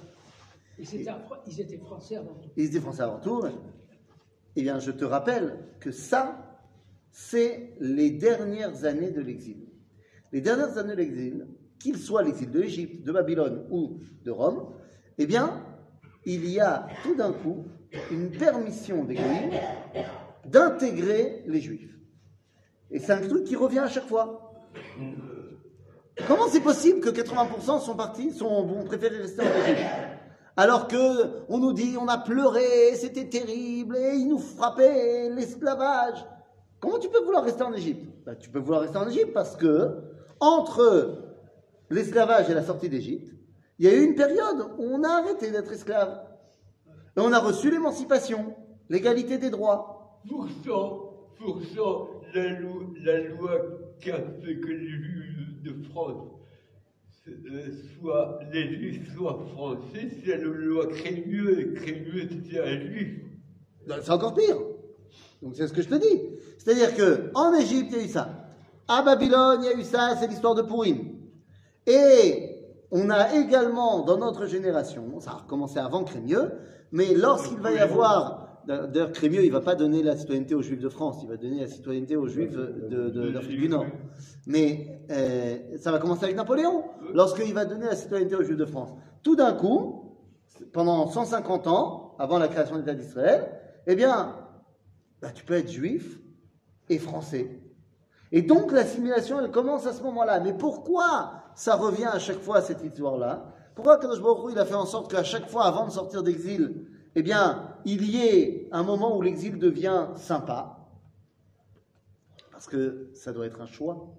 Ils 0.78 0.94
étaient, 0.94 1.10
ils 1.46 1.60
étaient 1.60 1.78
français 1.78 2.16
avant 2.16 2.34
tout. 2.34 2.50
Ils 2.56 2.66
étaient 2.66 2.80
français 2.80 3.02
avant 3.02 3.18
tout. 3.18 3.42
Eh 4.56 4.62
bien, 4.62 4.78
je 4.78 4.90
te 4.90 5.04
rappelle 5.04 5.58
que 5.80 5.90
ça, 5.90 6.60
c'est 7.10 7.74
les 7.80 8.10
dernières 8.10 8.84
années 8.84 9.10
de 9.10 9.20
l'exil. 9.20 9.66
Les 10.32 10.40
dernières 10.40 10.78
années 10.78 10.92
de 10.92 10.98
l'exil, 10.98 11.46
qu'il 11.78 11.98
soit 11.98 12.22
l'exil 12.22 12.50
de 12.50 12.60
l'Égypte, 12.60 13.04
de 13.04 13.12
Babylone 13.12 13.66
ou 13.70 13.98
de 14.24 14.30
Rome, 14.30 14.74
eh 15.18 15.26
bien, 15.26 15.64
il 16.24 16.48
y 16.48 16.60
a 16.60 16.86
tout 17.02 17.14
d'un 17.14 17.32
coup 17.32 17.66
une 18.10 18.30
permission 18.30 19.04
des 19.04 19.18
d'intégrer 20.46 21.44
les 21.46 21.60
Juifs. 21.60 21.98
Et 22.90 22.98
c'est 22.98 23.12
un 23.12 23.26
truc 23.26 23.44
qui 23.44 23.56
revient 23.56 23.80
à 23.80 23.88
chaque 23.88 24.06
fois. 24.06 24.52
Comment 26.26 26.48
c'est 26.48 26.60
possible 26.60 27.00
que 27.00 27.08
80% 27.08 27.80
sont 27.80 27.96
partis, 27.96 28.32
sont, 28.32 28.46
ont 28.46 28.84
préféré 28.84 29.16
rester 29.16 29.42
en 29.42 29.64
Égypte? 29.64 29.80
Alors 30.56 30.88
que 30.88 31.44
on 31.48 31.58
nous 31.58 31.72
dit 31.72 31.96
on 31.98 32.08
a 32.08 32.18
pleuré, 32.18 32.94
c'était 32.94 33.28
terrible, 33.28 33.96
et 33.96 34.16
ils 34.16 34.28
nous 34.28 34.38
frappaient, 34.38 35.30
l'esclavage. 35.30 36.24
Comment 36.80 36.98
tu 36.98 37.08
peux 37.08 37.22
vouloir 37.24 37.44
rester 37.44 37.62
en 37.62 37.72
Égypte? 37.72 38.04
Ben, 38.26 38.34
Tu 38.34 38.50
peux 38.50 38.58
vouloir 38.58 38.82
rester 38.82 38.98
en 38.98 39.08
Égypte 39.08 39.32
parce 39.32 39.56
que 39.56 40.02
entre 40.40 41.18
l'esclavage 41.90 42.50
et 42.50 42.54
la 42.54 42.62
sortie 42.64 42.88
d'Égypte, 42.88 43.32
il 43.78 43.86
y 43.86 43.88
a 43.88 43.94
eu 43.94 44.04
une 44.04 44.14
période 44.14 44.66
où 44.78 44.84
on 44.84 45.02
a 45.04 45.08
arrêté 45.08 45.50
d'être 45.50 45.72
esclave. 45.72 46.20
Et 47.16 47.20
on 47.20 47.32
a 47.32 47.38
reçu 47.38 47.70
l'émancipation, 47.70 48.54
l'égalité 48.88 49.38
des 49.38 49.50
droits. 49.50 50.20
Pour 50.28 50.48
ça, 50.64 50.70
pour 51.38 51.62
ça, 51.62 52.34
la 52.34 52.60
loi, 52.60 52.82
la 53.04 53.20
loi 53.28 53.50
qui 54.00 54.10
a 54.10 54.16
fait 54.16 54.56
que 54.60 54.68
les 54.68 55.70
de 55.70 55.84
France 55.90 56.28
euh, 57.28 57.70
soient, 58.00 58.40
les 58.52 58.68
Juifs 58.68 59.14
soient 59.14 59.38
français, 59.52 60.10
c'est 60.24 60.36
la 60.36 60.44
loi 60.44 60.88
Crémieux, 60.88 61.60
et 61.60 61.74
Crémieux 61.74 62.28
c'était 62.28 62.60
un 62.60 62.80
Juif. 62.80 63.20
C'est 63.86 64.10
encore 64.10 64.34
pire. 64.34 64.56
Donc 65.40 65.54
c'est 65.54 65.68
ce 65.68 65.72
que 65.72 65.82
je 65.82 65.88
te 65.88 65.94
dis. 65.94 66.20
C'est-à-dire 66.58 66.94
que 66.96 67.30
en 67.34 67.54
Égypte, 67.54 67.90
il 67.92 67.98
y 67.98 68.00
a 68.00 68.04
eu 68.04 68.08
ça. 68.08 68.28
À 68.88 69.02
Babylone, 69.02 69.60
il 69.62 69.66
y 69.66 69.68
a 69.68 69.76
eu 69.78 69.84
ça, 69.84 70.16
c'est 70.18 70.26
l'histoire 70.26 70.54
de 70.54 70.62
Pourim. 70.62 71.12
Et 71.86 72.52
on 72.90 73.08
a 73.08 73.34
également, 73.34 74.04
dans 74.04 74.18
notre 74.18 74.46
génération, 74.46 75.20
ça 75.20 75.30
a 75.30 75.34
recommencé 75.34 75.78
avant 75.78 76.04
Crémieux, 76.04 76.52
mais 76.90 77.14
lorsqu'il 77.14 77.58
va 77.58 77.72
y 77.72 77.78
avoir, 77.78 78.41
d'ailleurs 78.66 79.12
Crémieux, 79.12 79.42
il 79.44 79.48
ne 79.48 79.52
va 79.52 79.60
pas 79.60 79.74
donner 79.74 80.02
la 80.02 80.16
citoyenneté 80.16 80.54
aux 80.54 80.62
Juifs 80.62 80.80
de 80.80 80.88
France, 80.88 81.18
il 81.22 81.28
va 81.28 81.36
donner 81.36 81.60
la 81.60 81.66
citoyenneté 81.66 82.16
aux 82.16 82.26
Juifs 82.26 82.52
de- 82.52 83.30
d'Afrique 83.30 83.58
du 83.60 83.68
Nord. 83.68 83.86
Mais 84.46 85.00
euh, 85.10 85.56
ça 85.78 85.90
va 85.92 85.98
commencer 85.98 86.24
avec 86.24 86.36
Napoléon, 86.36 86.84
lorsqu'il 87.14 87.52
va 87.54 87.64
donner 87.64 87.86
la 87.86 87.96
citoyenneté 87.96 88.34
aux 88.36 88.42
Juifs 88.42 88.56
de 88.56 88.64
France. 88.64 88.90
Tout 89.22 89.36
d'un 89.36 89.52
coup, 89.52 90.16
pendant 90.72 91.06
150 91.08 91.66
ans, 91.66 92.14
avant 92.18 92.38
la 92.38 92.48
création 92.48 92.74
de 92.76 92.80
l'État 92.80 92.94
d'Israël, 92.94 93.48
eh 93.86 93.94
bien, 93.94 94.36
bah, 95.20 95.30
tu 95.34 95.44
peux 95.44 95.54
être 95.54 95.70
juif 95.70 96.18
et 96.88 96.98
français. 96.98 97.60
Et 98.32 98.42
donc 98.42 98.72
l'assimilation, 98.72 99.40
elle 99.40 99.50
commence 99.50 99.86
à 99.86 99.92
ce 99.92 100.02
moment-là. 100.02 100.40
Mais 100.40 100.52
pourquoi 100.54 101.32
ça 101.54 101.74
revient 101.76 102.06
à 102.12 102.18
chaque 102.18 102.40
fois 102.40 102.58
à 102.58 102.62
cette 102.62 102.82
histoire-là? 102.82 103.52
Pourquoi 103.74 103.98
Kadosh 103.98 104.20
Baruch 104.22 104.48
Hu, 104.48 104.52
il 104.52 104.58
a 104.58 104.64
fait 104.64 104.74
en 104.74 104.86
sorte 104.86 105.10
qu'à 105.10 105.22
chaque 105.22 105.48
fois, 105.48 105.64
avant 105.64 105.86
de 105.86 105.90
sortir 105.90 106.22
d'exil, 106.22 106.86
eh 107.14 107.22
bien, 107.22 107.71
il 107.84 108.04
y 108.04 108.18
ait 108.18 108.68
un 108.72 108.82
moment 108.82 109.16
où 109.16 109.22
l'exil 109.22 109.58
devient 109.58 110.08
sympa 110.16 110.88
Parce 112.50 112.66
que 112.66 113.10
ça 113.14 113.32
doit 113.32 113.46
être 113.46 113.60
un 113.60 113.66
choix. 113.66 114.14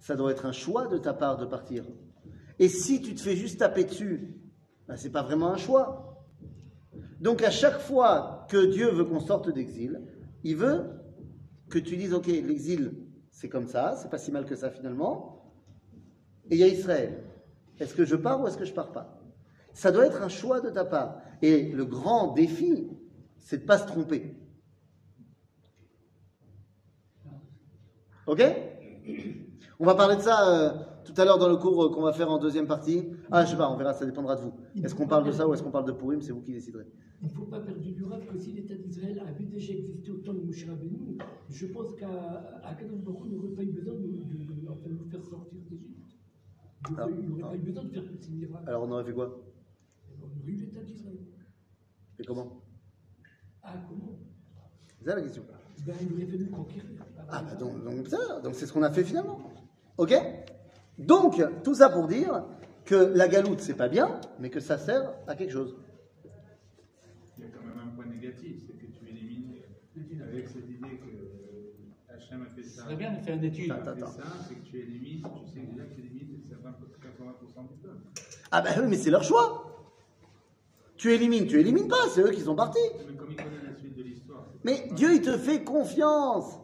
Ça 0.00 0.16
doit 0.16 0.30
être 0.30 0.46
un 0.46 0.52
choix 0.52 0.86
de 0.86 0.98
ta 0.98 1.12
part 1.12 1.36
de 1.36 1.46
partir. 1.46 1.84
Et 2.58 2.68
si 2.68 3.00
tu 3.00 3.14
te 3.14 3.20
fais 3.20 3.36
juste 3.36 3.58
taper 3.58 3.84
dessus, 3.84 4.34
ben, 4.86 4.96
c'est 4.96 5.10
pas 5.10 5.22
vraiment 5.22 5.52
un 5.52 5.56
choix. 5.56 6.26
Donc 7.20 7.42
à 7.42 7.50
chaque 7.50 7.80
fois 7.80 8.46
que 8.48 8.66
Dieu 8.66 8.90
veut 8.90 9.04
qu'on 9.04 9.20
sorte 9.20 9.50
d'exil, 9.50 10.02
il 10.44 10.56
veut 10.56 10.84
que 11.68 11.78
tu 11.78 11.96
dises 11.96 12.14
ok 12.14 12.26
l'exil 12.26 12.92
c'est 13.38 13.48
comme 13.48 13.68
ça, 13.68 13.94
c'est 13.96 14.10
pas 14.10 14.18
si 14.18 14.32
mal 14.32 14.46
que 14.46 14.56
ça 14.56 14.68
finalement. 14.68 15.52
Et 16.50 16.56
il 16.56 16.58
y 16.58 16.64
a 16.64 16.66
Israël. 16.66 17.22
Est-ce 17.78 17.94
que 17.94 18.04
je 18.04 18.16
pars 18.16 18.40
ou 18.40 18.48
est-ce 18.48 18.58
que 18.58 18.64
je 18.64 18.72
pars 18.72 18.90
pas? 18.90 19.22
Ça 19.72 19.92
doit 19.92 20.06
être 20.06 20.22
un 20.22 20.28
choix 20.28 20.60
de 20.60 20.70
ta 20.70 20.84
part. 20.84 21.20
Et 21.42 21.70
le 21.72 21.84
grand 21.84 22.32
défi, 22.34 22.88
c'est 23.38 23.58
de 23.58 23.64
pas 23.64 23.78
se 23.78 23.86
tromper. 23.86 24.34
Ok? 28.26 28.42
On 29.80 29.86
va 29.86 29.94
parler 29.94 30.16
de 30.16 30.20
ça 30.20 30.48
euh, 30.48 30.72
tout 31.04 31.14
à 31.16 31.24
l'heure 31.24 31.38
dans 31.38 31.48
le 31.48 31.56
cours 31.56 31.84
euh, 31.84 31.90
qu'on 31.90 32.02
va 32.02 32.12
faire 32.12 32.30
en 32.30 32.38
deuxième 32.38 32.66
partie. 32.66 33.04
Ah, 33.30 33.44
je 33.44 33.52
sais 33.52 33.56
pas, 33.56 33.70
on 33.70 33.76
verra, 33.76 33.94
ça 33.94 34.04
dépendra 34.04 34.34
de 34.36 34.40
vous. 34.42 34.52
Est-ce 34.82 34.94
qu'on 34.94 35.06
parle 35.06 35.24
de 35.24 35.30
ça 35.32 35.48
ou 35.48 35.54
est-ce 35.54 35.62
qu'on 35.62 35.70
parle 35.70 35.86
de 35.86 35.92
Purim 35.92 36.20
C'est 36.20 36.32
vous 36.32 36.42
qui 36.42 36.52
déciderez. 36.52 36.84
Il 37.22 37.28
ne 37.28 37.32
faut 37.32 37.44
pas 37.46 37.60
perdre 37.60 37.80
du 37.80 38.04
rêve 38.04 38.26
que 38.26 38.38
si 38.38 38.52
l'État 38.52 38.74
d'Israël 38.74 39.22
avait 39.26 39.44
déjà 39.44 39.72
existé 39.72 40.10
au 40.10 40.16
temps 40.18 40.34
de 40.34 40.40
Moshe 40.40 40.66
Rabbeinu, 40.66 41.18
je 41.48 41.66
pense 41.66 41.94
qu'à 41.96 42.08
à 42.64 42.74
Kadosh 42.74 43.00
Baruch 43.00 43.30
n'aurait 43.30 43.54
pas 43.54 43.62
eu 43.62 43.72
besoin 43.72 43.94
de, 43.94 44.00
de- 44.00 44.08
de- 44.08 44.88
de 44.88 44.94
nous 44.94 45.04
faire 45.10 45.24
sortir 45.24 45.58
d'Égypte. 45.70 46.16
Il 46.90 46.96
Ah. 46.98 47.06
n'aurait 47.06 47.42
pas 47.42 47.56
eu 47.56 47.60
besoin 47.60 47.84
de 47.84 47.88
faire 47.90 48.04
tous 48.04 48.18
ces 48.20 48.30
miracles. 48.32 48.68
Alors 48.68 48.82
on 48.84 48.90
aurait 48.90 49.04
fait 49.04 49.12
quoi? 49.14 49.40
L'État 50.46 50.80
d'Israël. 50.82 51.18
Et 52.18 52.24
comment 52.24 52.62
Ah, 53.62 53.74
comment 53.88 54.18
C'est 54.98 55.04
ça 55.04 55.14
la 55.14 55.22
question. 55.22 55.42
ben, 55.86 55.94
Il 56.00 56.12
aurait 56.14 56.26
fallu 56.26 56.50
conquérir. 56.50 57.04
Ah, 57.30 57.42
bah 57.42 57.54
donc, 57.54 57.84
donc 57.84 58.08
ça, 58.08 58.40
donc 58.42 58.54
c'est 58.54 58.66
ce 58.66 58.72
qu'on 58.72 58.82
a 58.82 58.90
fait 58.90 59.04
finalement. 59.04 59.38
Ok? 59.98 60.14
Donc, 60.98 61.42
tout 61.62 61.74
ça 61.74 61.90
pour 61.90 62.08
dire 62.08 62.44
que 62.84 62.94
la 62.94 63.28
galoute, 63.28 63.60
c'est 63.60 63.74
pas 63.74 63.88
bien, 63.88 64.20
mais 64.40 64.50
que 64.50 64.60
ça 64.60 64.78
sert 64.78 65.12
à 65.26 65.34
quelque 65.36 65.52
chose. 65.52 65.76
Il 67.36 67.44
y 67.44 67.46
a 67.46 67.50
quand 67.50 67.64
même 67.64 67.78
un 67.78 67.94
point 67.94 68.06
négatif, 68.06 68.62
c'est 68.66 68.72
que 68.74 68.86
tu 68.86 69.08
élimines, 69.08 69.52
avec 70.22 70.48
cette 70.48 70.68
idée 70.68 70.98
que 70.98 72.12
Hachem 72.12 72.42
a 72.42 72.46
fait 72.46 72.62
ça. 72.62 72.76
Ce 72.76 72.82
serait 72.82 72.96
bien 72.96 73.12
de 73.12 73.18
faire 73.20 73.36
une 73.36 73.44
étude. 73.44 73.70
Attends, 73.70 73.90
attends. 73.90 74.10
c'est 74.48 74.54
que 74.54 74.64
tu 74.64 74.80
élimines, 74.80 75.22
tu 75.22 75.52
sais 75.52 75.66
déjà 75.66 75.84
que 75.84 75.94
tu 75.94 76.00
élimines 76.00 76.42
80% 76.48 77.68
du 77.68 77.74
peuple. 77.82 78.02
Ah 78.50 78.62
bah 78.62 78.70
oui, 78.78 78.86
mais 78.88 78.96
c'est 78.96 79.10
leur 79.10 79.22
choix. 79.22 79.67
Tu 80.98 81.12
élimines, 81.14 81.46
tu 81.46 81.58
élimines 81.60 81.88
pas, 81.88 82.08
c'est 82.12 82.20
eux 82.22 82.30
qui 82.30 82.40
sont 82.40 82.56
partis. 82.56 82.78
Mais 83.08 83.14
comme 83.16 83.30
il 83.30 83.36
connaît 83.36 83.62
la 83.70 83.76
suite 83.78 83.94
de 83.96 84.02
l'histoire, 84.02 84.44
c'est 84.52 84.64
Mais 84.64 84.88
Dieu, 84.94 85.14
il 85.14 85.22
te 85.22 85.38
fait 85.38 85.62
confiance. 85.62 86.58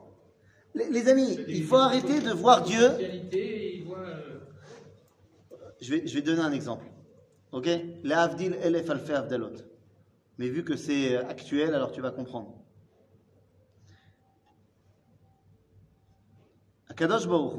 Les, 0.75 0.91
les 0.91 1.09
amis, 1.09 1.39
il 1.47 1.65
faut 1.65 1.77
arrêter 1.77 2.21
de 2.21 2.33
voir 2.33 2.63
Dieu. 2.63 2.83
Euh, 2.83 3.21
Je 5.81 5.95
vais, 5.95 6.07
je 6.07 6.15
vais 6.15 6.23
donner 6.23 6.41
un 6.41 6.53
exemple. 6.53 6.85
Ok? 7.53 7.69
La 8.03 8.23
Avdil 8.23 8.57
Elef 8.61 8.91
Alfe 8.91 9.11
Avdalot. 9.11 9.53
Mais 10.39 10.49
vu 10.49 10.65
que 10.65 10.75
c'est 10.77 11.15
euh, 11.17 11.29
actuel, 11.29 11.73
alors 11.73 11.93
tu 11.93 12.01
vas 12.01 12.11
comprendre. 12.11 12.55
Akadosh 16.89 17.29
Baruch 17.29 17.57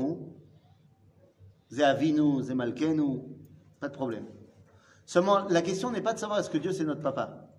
Hu, 1.71 1.81
Avinu, 1.81 2.43
Malkenu, 2.53 3.21
pas 3.79 3.87
de 3.87 3.93
problème. 3.93 4.25
Seulement, 5.05 5.45
la 5.49 5.61
question 5.61 5.91
n'est 5.91 6.01
pas 6.01 6.13
de 6.13 6.19
savoir 6.19 6.39
est-ce 6.39 6.49
que 6.49 6.57
Dieu 6.57 6.71
c'est 6.71 6.83
notre 6.83 7.01
papa. 7.01 7.49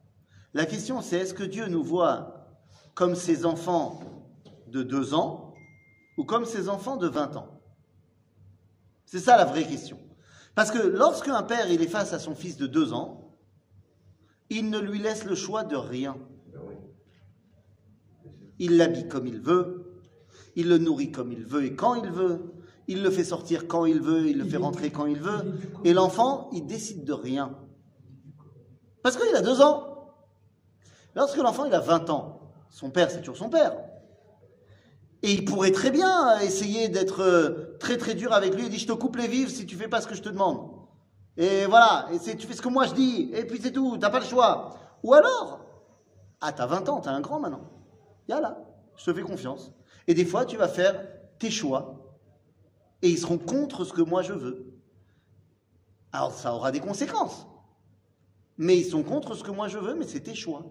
La 0.55 0.67
question 0.67 1.01
c'est 1.01 1.19
est-ce 1.19 1.35
que 1.35 1.45
Dieu 1.45 1.69
nous 1.69 1.85
voit 1.85 2.47
comme 2.95 3.15
ses 3.15 3.47
enfants 3.47 4.01
de 4.69 4.83
2 4.83 5.15
ans 5.15 5.55
ou 6.17 6.25
comme 6.25 6.45
ses 6.45 6.69
enfants 6.69 6.97
de 6.97 7.07
20 7.07 7.37
ans? 7.37 7.61
C'est 9.05 9.21
ça 9.21 9.37
la 9.37 9.45
vraie 9.45 9.67
question. 9.67 9.99
Parce 10.55 10.71
que 10.71 10.79
lorsqu'un 10.79 11.43
père 11.43 11.71
il 11.71 11.83
est 11.83 11.89
face 11.89 12.13
à 12.13 12.19
son 12.19 12.35
fils 12.35 12.57
de 12.57 12.67
2 12.67 12.93
ans, 12.93 13.37
il 14.51 14.71
ne 14.71 14.79
lui 14.79 14.99
laisse 14.99 15.25
le 15.25 15.35
choix 15.35 15.65
de 15.65 15.77
rien. 15.77 16.17
Il 18.59 18.77
l'habille 18.77 19.07
comme 19.07 19.27
il 19.27 19.41
veut, 19.41 20.03
il 20.57 20.69
le 20.69 20.79
nourrit 20.79 21.13
comme 21.13 21.31
il 21.31 21.45
veut 21.45 21.65
et 21.65 21.77
quand 21.77 21.95
il 21.95 22.11
veut, 22.11 22.53
il 22.89 23.03
le 23.03 23.11
fait 23.11 23.25
sortir 23.25 23.67
quand 23.67 23.85
il 23.85 24.01
veut, 24.01 24.29
il 24.29 24.39
le 24.39 24.45
fait 24.45 24.57
rentrer 24.57 24.91
quand 24.91 25.07
il 25.07 25.21
veut, 25.21 25.59
et 25.85 25.93
l'enfant, 25.93 26.49
il 26.53 26.67
décide 26.67 27.05
de 27.05 27.13
rien. 27.13 27.57
Parce 29.03 29.17
qu'il 29.17 29.35
a 29.35 29.43
deux 29.43 29.61
ans. 29.61 30.15
Lorsque 31.15 31.37
l'enfant, 31.37 31.65
il 31.65 31.75
a 31.75 31.81
20 31.81 32.11
ans, 32.11 32.41
son 32.71 32.91
père, 32.91 33.11
c'est 33.11 33.21
toujours 33.21 33.37
son 33.37 33.49
père. 33.49 33.77
Et 35.23 35.33
il 35.33 35.45
pourrait 35.45 35.73
très 35.73 35.91
bien 35.91 36.39
essayer 36.41 36.89
d'être 36.89 37.23
euh, 37.23 37.77
très 37.81 37.97
très 37.97 38.15
dur 38.15 38.33
avec 38.33 38.55
lui. 38.55 38.65
Il 38.65 38.71
dit, 38.71 38.79
je 38.79 38.87
te 38.87 38.93
coupe 38.93 39.17
les 39.17 39.27
vivres 39.27 39.51
si 39.51 39.67
tu 39.67 39.77
fais 39.77 39.89
pas 39.89 40.01
ce 40.01 40.07
que 40.07 40.15
je 40.15 40.23
te 40.23 40.29
demande. 40.29 40.71
Et 41.37 41.67
voilà, 41.67 42.09
et 42.13 42.37
tu 42.37 42.47
fais 42.47 42.55
ce 42.55 42.63
que 42.63 42.69
moi 42.69 42.87
je 42.87 42.95
dis, 42.95 43.31
et 43.35 43.45
puis 43.45 43.59
c'est 43.63 43.73
tout, 43.73 43.99
t'as 43.99 44.11
pas 44.11 44.21
le 44.21 44.25
choix. 44.25 44.75
Ou 45.03 45.15
alors, 45.15 45.61
ah, 46.41 46.53
t'as 46.53 46.67
20 46.67 46.89
ans, 46.89 47.01
t'es 47.01 47.09
un 47.09 47.21
grand 47.21 47.41
maintenant. 47.41 47.71
Yalla, 48.29 48.59
je 48.97 49.05
te 49.05 49.13
fais 49.13 49.23
confiance. 49.23 49.73
Et 50.07 50.15
des 50.15 50.25
fois, 50.25 50.45
tu 50.45 50.57
vas 50.57 50.69
faire 50.69 51.01
tes 51.39 51.51
choix, 51.51 52.06
et 53.03 53.09
ils 53.11 53.19
seront 53.19 53.39
contre 53.39 53.85
ce 53.85 53.93
que 53.93 54.03
moi 54.03 54.23
je 54.23 54.33
veux. 54.33 54.73
Alors, 56.13 56.33
ça 56.33 56.55
aura 56.55 56.73
des 56.73 56.81
conséquences. 56.81 57.47
Mais 58.59 58.79
ils 58.79 58.85
sont 58.87 59.03
contre 59.03 59.35
ce 59.35 59.45
que 59.45 59.51
moi 59.51 59.69
je 59.69 59.79
veux, 59.79 59.95
mais 59.95 60.07
c'est 60.07 60.21
tes 60.21 60.35
choix. 60.35 60.65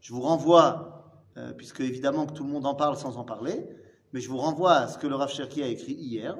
Je 0.00 0.12
vous 0.12 0.22
renvoie, 0.22 1.22
euh, 1.36 1.52
puisque 1.52 1.80
évidemment 1.80 2.26
que 2.26 2.32
tout 2.32 2.42
le 2.44 2.50
monde 2.50 2.66
en 2.66 2.74
parle 2.74 2.96
sans 2.96 3.16
en 3.16 3.24
parler, 3.24 3.64
mais 4.12 4.20
je 4.20 4.28
vous 4.28 4.38
renvoie 4.38 4.72
à 4.72 4.88
ce 4.88 4.98
que 4.98 5.06
le 5.06 5.14
Rav 5.14 5.30
Cherki 5.30 5.62
a 5.62 5.68
écrit 5.68 5.92
hier 5.92 6.36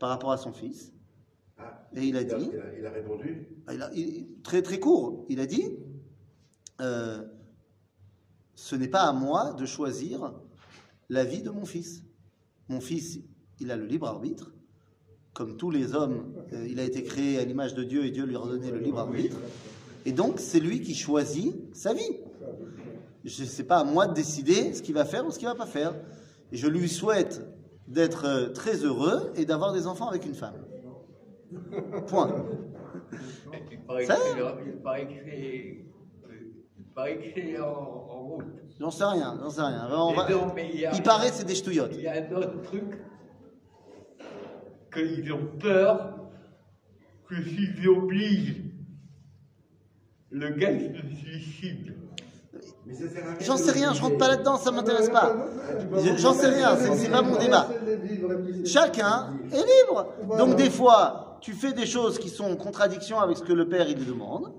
par 0.00 0.08
rapport 0.08 0.32
à 0.32 0.38
son 0.38 0.52
fils. 0.52 0.92
Ah, 1.56 1.88
Et 1.94 2.04
il 2.06 2.16
a 2.16 2.22
il 2.22 2.32
a, 2.32 2.38
dit, 2.38 2.50
il 2.52 2.58
a- 2.60 2.78
il 2.78 2.86
a 2.86 2.90
répondu 2.90 3.48
ah, 3.68 3.74
il 3.74 3.82
a- 3.82 3.90
il- 3.94 4.40
très 4.42 4.62
très 4.62 4.80
court, 4.80 5.24
il 5.28 5.38
a 5.40 5.46
dit 5.46 5.76
euh, 6.80 7.22
Ce 8.56 8.74
n'est 8.74 8.88
pas 8.88 9.02
à 9.02 9.12
moi 9.12 9.52
de 9.52 9.66
choisir 9.66 10.34
la 11.08 11.24
vie 11.24 11.42
de 11.42 11.50
mon 11.50 11.64
fils. 11.64 12.02
Mon 12.68 12.80
fils, 12.80 13.20
il 13.60 13.70
a 13.70 13.76
le 13.76 13.86
libre 13.86 14.06
arbitre. 14.06 14.52
Comme 15.32 15.56
tous 15.56 15.70
les 15.70 15.94
hommes, 15.94 16.32
euh, 16.52 16.66
il 16.68 16.80
a 16.80 16.84
été 16.84 17.02
créé 17.02 17.38
à 17.38 17.44
l'image 17.44 17.74
de 17.74 17.84
Dieu 17.84 18.04
et 18.04 18.10
Dieu 18.10 18.24
lui 18.24 18.36
a 18.36 18.40
redonné 18.40 18.70
le 18.70 18.78
libre 18.78 18.98
arbitre. 18.98 19.36
Et 20.04 20.12
donc, 20.12 20.40
c'est 20.40 20.60
lui 20.60 20.80
qui 20.80 20.94
choisit 20.94 21.54
sa 21.72 21.94
vie. 21.94 22.18
Je 23.24 23.44
sais 23.44 23.64
pas 23.64 23.78
à 23.78 23.84
moi 23.84 24.06
de 24.06 24.14
décider 24.14 24.72
ce 24.72 24.82
qu'il 24.82 24.94
va 24.94 25.04
faire 25.04 25.26
ou 25.26 25.30
ce 25.30 25.38
qu'il 25.38 25.48
va 25.48 25.54
pas 25.54 25.66
faire. 25.66 25.94
Et 26.50 26.56
je 26.56 26.66
lui 26.66 26.88
souhaite 26.88 27.46
d'être 27.86 28.24
euh, 28.26 28.48
très 28.48 28.84
heureux 28.84 29.32
et 29.36 29.44
d'avoir 29.44 29.72
des 29.72 29.86
enfants 29.86 30.08
avec 30.08 30.24
une 30.26 30.34
femme. 30.34 30.64
Point. 32.06 32.44
Ça 34.06 34.18
il 34.66 34.82
paraît 34.82 35.06
que 35.06 35.87
paraît 36.98 37.16
que 37.18 37.24
c'est 37.32 37.60
en, 37.60 37.66
en 37.66 38.22
route. 38.24 38.44
J'en 38.80 38.90
sais 38.90 39.04
rien, 39.04 39.38
j'en 39.40 39.50
sais 39.50 39.60
rien. 39.62 39.88
On 39.92 40.12
Et 40.12 40.16
va- 40.16 40.28
non, 40.30 40.52
mais 40.54 40.68
il 40.74 40.80
y 40.80 40.86
a- 40.86 40.92
Il 40.94 41.02
paraît 41.02 41.30
c'est 41.32 41.44
des 41.46 41.54
ch'touillottes. 41.54 41.92
Il 41.94 42.00
y 42.00 42.08
a 42.08 42.14
un 42.14 42.32
autre 42.36 42.60
truc, 42.62 42.98
qu'ils 44.92 45.32
ont 45.32 45.46
peur 45.60 46.16
que 47.28 47.36
s'ils 47.42 47.88
obligent 47.88 48.64
le 50.30 50.50
gars 50.50 50.72
se 50.78 51.16
suicide. 51.16 51.94
J'en 53.40 53.56
sais 53.56 53.70
rien, 53.72 53.92
je 53.92 54.00
rentre 54.02 54.18
pas 54.18 54.28
là-dedans, 54.28 54.56
ça 54.56 54.72
m'intéresse 54.72 55.10
pas. 55.10 55.36
Je- 55.94 56.16
J'en 56.16 56.32
sais 56.32 56.48
rien, 56.48 56.74
c'est 56.76 56.94
c'est 56.96 57.10
pas 57.10 57.22
mon 57.22 57.38
débat. 57.38 57.68
Chacun 58.64 59.34
est 59.52 59.56
libre. 59.84 60.06
Donc 60.36 60.56
des 60.56 60.70
fois, 60.70 61.38
tu 61.42 61.52
fais 61.52 61.72
des 61.72 61.86
choses 61.86 62.18
qui 62.18 62.28
sont 62.28 62.50
en 62.50 62.56
contradiction 62.56 63.20
avec 63.20 63.36
ce 63.36 63.42
que 63.44 63.52
le 63.52 63.68
père 63.68 63.88
il 63.88 64.04
demande. 64.04 64.52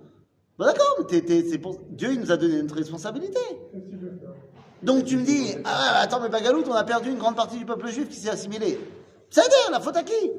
Bon, 0.60 0.66
d'accord, 0.66 0.98
mais 1.10 1.58
pour... 1.58 1.78
Dieu 1.92 2.12
il 2.12 2.20
nous 2.20 2.32
a 2.34 2.36
donné 2.36 2.62
notre 2.62 2.76
responsabilité. 2.76 3.40
Donc 4.84 5.06
tu 5.06 5.16
me 5.16 5.24
dis, 5.24 5.56
ah 5.64 6.02
attends 6.02 6.20
mais 6.20 6.28
Bagalout, 6.28 6.64
on 6.68 6.74
a 6.74 6.84
perdu 6.84 7.10
une 7.10 7.18
grande 7.18 7.38
partie 7.38 7.58
du 7.58 7.66
peuple 7.66 7.88
juif 7.88 8.10
qui 8.10 8.18
s'est 8.18 8.30
assimilé. 8.30 8.78
C'est 9.30 9.40
à 9.40 9.48
dire, 9.48 9.72
la 9.72 9.80
faute 9.80 9.96
à 9.96 10.04
qui? 10.04 10.32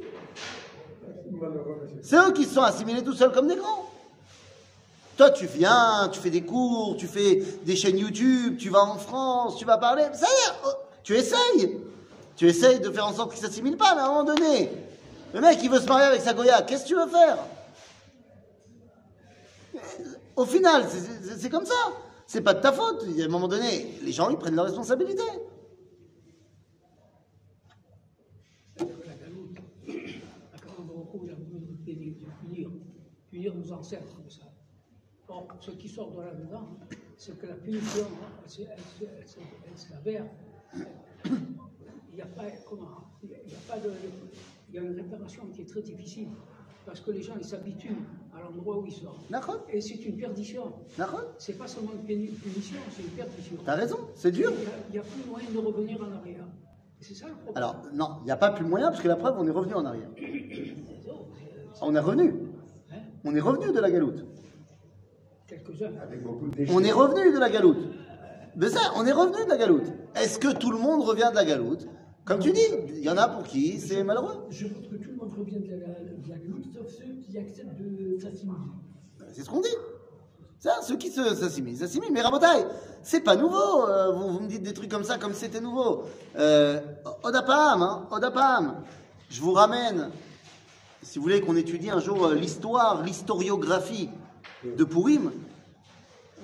C'est 2.03 2.17
eux 2.17 2.33
qui 2.33 2.45
se 2.45 2.55
sont 2.55 2.63
assimilés 2.63 3.03
tout 3.03 3.15
seuls 3.15 3.33
comme 3.33 3.49
des 3.49 3.57
grands. 3.57 3.87
Toi, 5.17 5.31
tu 5.31 5.47
viens, 5.47 6.11
tu 6.13 6.21
fais 6.21 6.29
des 6.29 6.43
cours, 6.43 6.97
tu 6.99 7.07
fais 7.07 7.43
des 7.65 7.77
chaînes 7.77 7.99
YouTube, 7.99 8.59
tu 8.59 8.69
vas 8.69 8.83
en 8.83 8.99
France, 8.99 9.57
tu 9.57 9.65
vas 9.65 9.79
parler. 9.79 10.05
Ça 10.13 10.27
y 10.27 10.49
est, 10.49 10.75
tu 11.03 11.15
essayes. 11.17 11.81
Tu 12.37 12.47
essayes 12.47 12.81
de 12.81 12.91
faire 12.91 13.07
en 13.07 13.15
sorte 13.15 13.33
qu'ils 13.33 13.43
ne 13.43 13.49
s'assimilent 13.49 13.79
pas, 13.79 13.95
mais 13.95 14.03
à 14.03 14.05
un 14.05 14.09
moment 14.09 14.25
donné, 14.25 14.71
le 15.33 15.41
mec, 15.41 15.59
il 15.63 15.71
veut 15.71 15.81
se 15.81 15.87
marier 15.87 16.07
avec 16.07 16.21
sa 16.21 16.35
Goya, 16.35 16.61
qu'est-ce 16.61 16.83
que 16.83 16.89
tu 16.89 16.95
veux 16.95 17.09
faire? 17.09 17.39
Au 20.37 20.45
final, 20.45 20.85
c'est- 20.89 21.51
comme 21.51 21.67
ça. 21.67 21.75
C'est 22.27 22.43
pas 22.43 22.55
de 22.55 22.61
ta 22.61 22.73
faute. 22.73 23.05
Il 23.09 23.17
y 23.17 23.23
a 23.23 23.25
un 23.25 23.29
moment 23.29 23.49
donné, 23.49 23.99
les 24.03 24.13
gens, 24.13 24.31
ils 24.31 24.37
prennent 24.37 24.55
leurs 24.55 24.67
responsabilités. 24.67 25.23
Punir, 33.31 33.55
nos 33.55 33.73
ancêtres 33.73 34.15
comme 34.17 34.31
ça. 34.31 34.43
Or, 35.29 35.47
ce 35.61 35.71
qui 35.73 35.89
sort 35.89 36.11
de 36.13 36.21
là-dedans, 36.23 36.67
c'est 37.17 37.39
que 37.39 37.47
la 37.47 37.55
punition, 37.55 38.07
elle, 38.45 39.79
s'avère. 39.79 40.27
Il 41.25 42.17
n'y 42.17 42.23
a 42.23 42.27
pas, 42.27 42.51
comment, 42.69 42.89
il 43.23 43.31
y 43.31 43.35
a- 43.35 43.39
il 43.47 43.53
y 43.53 43.55
a 43.55 43.59
pas 43.69 43.79
de, 43.79 43.93
il 44.69 44.75
y 44.75 44.79
a 44.79 44.83
une 44.83 44.97
réparation 44.97 45.47
qui 45.55 45.63
est 45.63 45.67
très 45.67 45.83
difficile 45.83 46.29
parce 46.87 47.01
que 47.01 47.11
les 47.11 47.23
gens 47.23 47.35
ils 47.39 47.45
s'habituent 47.45 47.97
à 48.37 48.41
l'endroit 48.43 48.79
où 48.79 48.87
ils 48.87 48.93
sont. 48.93 49.07
D'accord 49.31 49.65
Et 49.73 49.81
c'est 49.81 49.95
une 50.05 50.17
perdition. 50.17 50.73
D'accord 50.99 51.25
C'est 51.39 51.57
pas 51.59 51.67
seulement 51.67 51.93
une 51.93 52.05
puni- 52.05 52.29
punition, 52.29 52.79
c'est 52.91 53.03
une 53.03 53.11
perdition. 53.11 53.57
T'as 53.65 53.75
raison, 53.77 53.99
c'est 54.15 54.33
dur. 54.33 54.51
Il 54.61 54.67
a- 54.67 54.93
n'y 54.93 54.99
a, 54.99 55.03
plus 55.03 55.29
moyen 55.31 55.51
de 55.51 55.59
revenir 55.59 56.01
en 56.03 56.13
arrière. 56.17 56.45
Et 57.01 57.05
c'est 57.05 57.15
ça 57.15 57.27
le 57.29 57.35
problème. 57.35 57.57
Alors, 57.57 57.77
non, 57.95 58.17
il 58.23 58.25
n'y 58.27 58.31
a 58.31 58.37
pas 58.37 58.51
plus 58.51 58.65
moyen, 58.65 58.89
parce 58.91 59.01
que 59.03 59.09
la 59.09 59.17
preuve, 59.17 59.37
on 59.39 59.47
est 59.47 59.51
revenu 59.51 59.75
en 59.75 59.85
arrière. 59.85 60.09
On 61.83 61.95
est 61.95 62.01
revenu. 62.01 62.35
Hein? 62.93 62.97
On 63.25 63.35
est 63.35 63.41
revenu 63.41 63.73
de 63.73 63.81
la 63.81 63.91
galoute. 63.91 64.27
Quelques-uns. 65.47 65.93
Avec 66.03 66.23
beaucoup 66.23 66.47
de 66.49 66.57
déchets. 66.57 66.73
On 66.75 66.81
est 66.83 66.93
revenu 66.93 67.33
de 67.33 67.39
la 67.39 67.49
galoute. 67.49 67.79
De 68.57 68.67
ça, 68.69 68.81
on 68.97 69.07
est 69.07 69.13
revenu 69.13 69.45
de 69.45 69.49
la 69.49 69.57
galoute. 69.57 69.87
Est-ce 70.15 70.39
que 70.39 70.53
tout 70.55 70.71
le 70.71 70.77
monde 70.79 71.03
revient 71.03 71.29
de 71.31 71.37
la 71.37 71.45
galoute? 71.47 71.87
Comme 72.31 72.39
tu 72.39 72.53
dis, 72.53 72.61
il 72.91 73.03
y 73.03 73.11
en 73.11 73.17
a 73.17 73.27
pour 73.27 73.43
qui 73.43 73.81
c'est 73.81 74.05
malheureux. 74.05 74.47
Je 74.51 74.69
pense 74.69 74.87
que 74.87 74.95
tout 74.95 75.11
le 75.11 75.17
monde 75.17 75.33
revient 75.37 75.59
de 75.59 75.73
la, 75.73 75.89
galoute, 76.29 76.65
sauf 76.73 76.87
ceux 76.89 77.15
qui 77.27 77.37
acceptent 77.37 77.77
de 77.77 78.17
s'assimiler. 78.21 78.57
C'est 79.33 79.43
ce 79.43 79.51
qu'on 79.51 79.61
dit. 79.61 79.69
Ça, 80.61 80.77
ceux 80.81 80.97
qui 80.97 81.11
s'assimilent, 81.11 81.77
s'assimilent. 81.77 82.13
Mais 82.13 82.21
Rabotai, 82.21 82.67
c'est 83.03 83.23
pas 83.23 83.35
nouveau. 83.35 83.85
euh, 83.85 84.13
vous, 84.13 84.35
vous 84.35 84.41
me 84.41 84.47
dites 84.47 84.63
des 84.63 84.73
trucs 84.73 84.89
comme 84.89 85.03
ça, 85.03 85.19
comme 85.19 85.35
c'était 85.35 85.61
nouveau. 85.61 86.05
Euh, 86.39 86.79
Odapam, 87.25 87.83
hein, 87.83 88.07
Odapam. 88.13 88.85
Je 89.29 89.41
vous 89.41 89.53
ramène, 89.53 90.11
si 91.03 91.19
vous 91.19 91.25
voulez 91.25 91.41
qu'on 91.41 91.57
étudie 91.57 91.91
un 91.91 91.99
jour 91.99 92.27
euh, 92.27 92.37
l'histoire, 92.37 93.03
l'historiographie 93.03 94.09
de 94.65 94.85
Purim, 94.85 95.33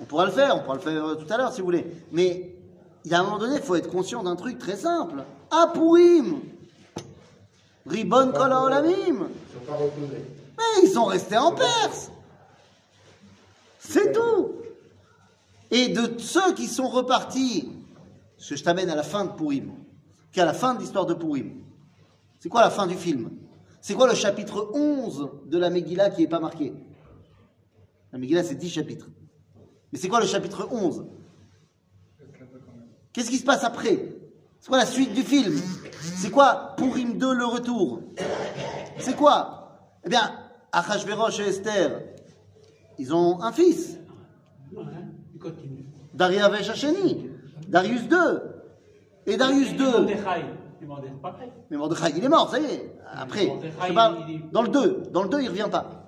on 0.01 0.03
pourra 0.03 0.25
le 0.25 0.31
faire, 0.31 0.57
on 0.57 0.63
pourra 0.63 0.75
le 0.75 0.81
faire 0.81 1.05
euh, 1.05 1.15
tout 1.15 1.31
à 1.31 1.37
l'heure 1.37 1.53
si 1.53 1.61
vous 1.61 1.65
voulez. 1.65 1.85
Mais 2.11 2.56
il 3.07 3.11
y 3.11 3.13
a 3.13 3.21
un 3.21 3.23
moment 3.23 3.37
donné, 3.37 3.55
il 3.55 3.61
faut 3.61 3.75
être 3.75 3.89
conscient 3.89 4.21
d'un 4.21 4.35
truc 4.35 4.59
très 4.59 4.75
simple. 4.75 5.23
À 5.49 5.71
Purim, 5.73 6.41
Ribon 7.85 8.33
Kol 8.33 8.51
Haolamim. 8.51 8.91
Ils 8.91 9.13
ne 9.13 9.17
sont 9.17 9.65
pas 9.65 9.75
retournés. 9.75 10.25
Mais 10.57 10.83
ils 10.83 10.89
sont 10.89 11.05
restés 11.05 11.37
en 11.37 11.53
Perse. 11.53 12.11
C'est 13.79 14.11
tout. 14.11 14.55
Et 15.71 15.87
de 15.87 16.19
ceux 16.19 16.53
qui 16.53 16.67
sont 16.67 16.89
repartis, 16.89 17.71
parce 18.35 18.49
que 18.49 18.57
je 18.57 18.63
t'amène 18.65 18.89
à 18.89 18.95
la 18.95 19.03
fin 19.03 19.23
de 19.23 19.31
Purim, 19.31 19.71
qui 20.33 20.39
est 20.39 20.43
à 20.43 20.45
la 20.45 20.53
fin 20.53 20.75
de 20.75 20.81
l'histoire 20.81 21.05
de 21.05 21.13
Purim. 21.13 21.63
C'est 22.41 22.49
quoi 22.49 22.59
la 22.59 22.69
fin 22.69 22.87
du 22.87 22.95
film? 22.95 23.29
C'est 23.79 23.93
quoi 23.93 24.09
le 24.09 24.15
chapitre 24.15 24.69
11 24.73 25.29
de 25.45 25.57
la 25.57 25.69
Megillah 25.69 26.09
qui 26.09 26.23
n'est 26.23 26.27
pas 26.27 26.41
marqué? 26.41 26.73
La 28.11 28.19
Megillah, 28.19 28.43
c'est 28.43 28.55
10 28.55 28.69
chapitres. 28.69 29.07
Mais 29.93 29.97
c'est 29.97 30.09
quoi 30.09 30.19
le 30.19 30.27
chapitre 30.27 30.67
11 30.69 31.05
Qu'est-ce 33.17 33.31
qui 33.31 33.39
se 33.39 33.45
passe 33.45 33.63
après? 33.63 33.97
C'est 34.59 34.67
quoi 34.67 34.77
la 34.77 34.85
suite 34.85 35.11
du 35.15 35.23
film? 35.23 35.59
C'est 36.01 36.29
quoi 36.29 36.75
Pourim 36.77 37.17
2, 37.17 37.33
le 37.33 37.45
retour? 37.45 38.03
C'est 38.99 39.15
quoi? 39.15 39.79
Eh 40.05 40.09
bien, 40.09 40.35
Achashverosh 40.71 41.39
et 41.39 41.47
Esther, 41.47 41.99
ils 42.99 43.15
ont 43.15 43.41
un 43.41 43.51
fils. 43.51 43.97
Darius 46.13 46.43
Darius 47.67 48.03
2. 48.07 48.17
Et 49.25 49.35
Darius 49.35 49.73
2 49.75 50.05
mais 51.69 51.77
Mordechai, 51.77 52.13
il 52.15 52.23
est 52.23 52.29
mort, 52.29 52.49
ça 52.49 52.59
y 52.59 52.65
est. 52.65 52.95
Après, 53.11 53.51
je 53.87 53.93
parle, 53.93 54.17
dans 54.51 54.61
le 54.61 54.69
2, 54.69 55.03
dans 55.11 55.23
le 55.23 55.29
2, 55.29 55.41
il 55.41 55.49
revient 55.49 55.67
pas. 55.71 56.07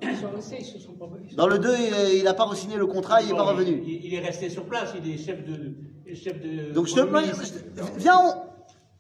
Dans 1.36 1.48
le 1.48 1.60
2, 1.60 1.70
il 2.18 2.24
n'a 2.24 2.34
pas 2.34 2.46
re-signé 2.46 2.78
le 2.78 2.86
contrat, 2.86 3.22
il 3.22 3.30
n'est 3.30 3.36
pas 3.36 3.44
revenu. 3.44 3.82
Il, 3.86 4.14
est 4.14 4.20
resté 4.20 4.50
sur 4.50 4.66
place, 4.66 4.94
il 4.96 5.12
est 5.12 5.18
chef 5.18 5.44
de. 5.46 5.76
chef 6.14 6.36
Donc 6.74 6.88
je 6.88 6.96
te 6.96 7.00
te- 7.02 7.98
viens, 8.00 8.18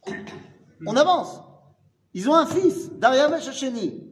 on, 0.07 0.13
on 0.87 0.95
avance. 0.95 1.41
Ils 2.13 2.29
ont 2.29 2.35
un 2.35 2.45
fils, 2.45 2.91
Dariavesh 2.97 3.47
Hacheni. 3.47 4.03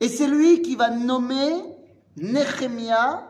Et 0.00 0.08
c'est 0.08 0.26
lui 0.26 0.62
qui 0.62 0.76
va 0.76 0.90
nommer 0.90 1.52
Nehemia 2.16 3.24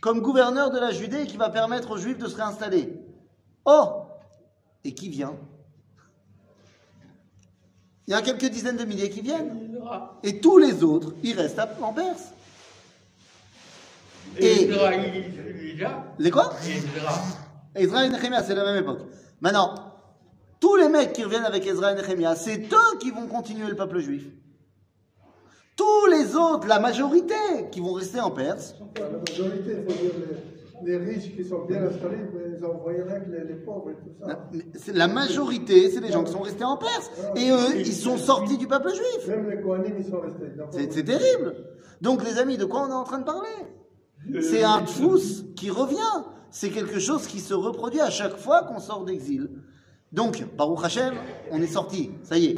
comme 0.00 0.20
gouverneur 0.20 0.70
de 0.70 0.78
la 0.78 0.90
Judée 0.90 1.22
et 1.22 1.26
qui 1.26 1.36
va 1.36 1.50
permettre 1.50 1.90
aux 1.92 1.96
Juifs 1.96 2.18
de 2.18 2.28
se 2.28 2.36
réinstaller. 2.36 3.00
Oh 3.64 4.02
Et 4.84 4.94
qui 4.94 5.08
vient? 5.08 5.36
Il 8.06 8.12
y 8.12 8.14
a 8.14 8.22
quelques 8.22 8.46
dizaines 8.50 8.76
de 8.76 8.84
milliers 8.84 9.10
qui 9.10 9.20
viennent. 9.20 9.70
Et 10.22 10.40
tous 10.40 10.58
les 10.58 10.82
autres, 10.84 11.12
ils 11.22 11.34
restent 11.38 11.58
à- 11.58 11.68
en 11.82 11.92
Perse. 11.92 12.32
Et 14.38 14.62
Et-. 14.62 14.70
Les 16.18 16.30
quoi 16.30 16.52
Ezra. 16.66 17.22
Ezra 17.74 18.04
et 18.06 18.08
Nehemia, 18.08 18.42
c'est 18.42 18.54
la 18.54 18.64
même 18.64 18.82
époque. 18.82 19.00
Maintenant, 19.40 19.74
tous 20.60 20.76
les 20.76 20.88
mecs 20.88 21.12
qui 21.12 21.24
reviennent 21.24 21.44
avec 21.44 21.66
Ezra 21.66 21.92
et 21.92 21.94
Nehemia, 21.94 22.34
c'est 22.36 22.58
eux 22.72 22.98
qui 23.00 23.10
vont 23.10 23.26
continuer 23.26 23.66
le 23.68 23.76
peuple 23.76 23.98
juif. 24.00 24.24
Tous 25.76 26.06
les 26.10 26.34
autres, 26.36 26.66
la 26.66 26.80
majorité, 26.80 27.34
qui 27.70 27.80
vont 27.80 27.92
rester 27.92 28.20
en 28.20 28.30
Perse, 28.30 28.74
La 28.98 29.08
majorité, 29.10 29.76
il 29.78 29.84
faut 29.84 30.00
dire 30.02 30.12
les, 30.18 30.55
les 30.84 30.96
riches 30.98 31.34
qui 31.34 31.44
sont 31.44 31.64
bien 31.64 31.82
installés, 31.84 32.18
mais 32.34 32.56
ils 32.58 32.64
envoyeraient 32.64 33.24
les, 33.30 33.44
les 33.54 33.60
pauvres 33.60 33.90
et 33.90 33.94
tout 33.94 34.10
ça. 34.20 34.26
la, 34.52 34.60
c'est- 34.74 34.92
la 34.92 35.08
majorité, 35.08 35.90
c'est 35.90 36.00
les 36.00 36.12
gens 36.12 36.24
qui 36.24 36.32
sont 36.32 36.40
restés 36.42 36.64
en 36.64 36.76
Perse. 36.76 37.10
Et 37.36 37.50
eux, 37.50 37.78
ils 37.78 37.92
sont 37.94 38.16
sortis 38.16 38.58
du 38.58 38.66
peuple 38.66 38.90
juif. 38.90 39.28
Même 39.28 39.48
les 39.50 39.60
Kohanim, 39.62 39.94
ils 39.98 40.04
sont 40.04 40.20
restés. 40.20 40.52
C'est 40.70 40.92
c'est 40.92 41.04
terrible. 41.04 41.54
Donc, 42.00 42.24
les 42.24 42.38
amis, 42.38 42.56
de 42.58 42.64
quoi 42.64 42.82
on 42.86 42.90
est 42.90 42.94
en 42.94 43.04
train 43.04 43.18
de 43.18 43.24
parler? 43.24 43.48
C'est 44.42 44.64
un 44.64 44.84
fous 44.84 45.18
qui 45.54 45.70
revient. 45.70 45.96
C'est 46.50 46.70
quelque 46.70 46.98
chose 46.98 47.26
qui 47.26 47.40
se 47.40 47.54
reproduit 47.54 48.00
à 48.00 48.10
chaque 48.10 48.36
fois 48.36 48.62
qu'on 48.62 48.78
sort 48.78 49.04
d'exil. 49.04 49.50
Donc, 50.12 50.44
Baruch 50.56 50.84
Hashem, 50.84 51.14
on 51.50 51.60
est 51.62 51.66
sorti. 51.66 52.10
Ça 52.22 52.36
y 52.38 52.46
est. 52.46 52.56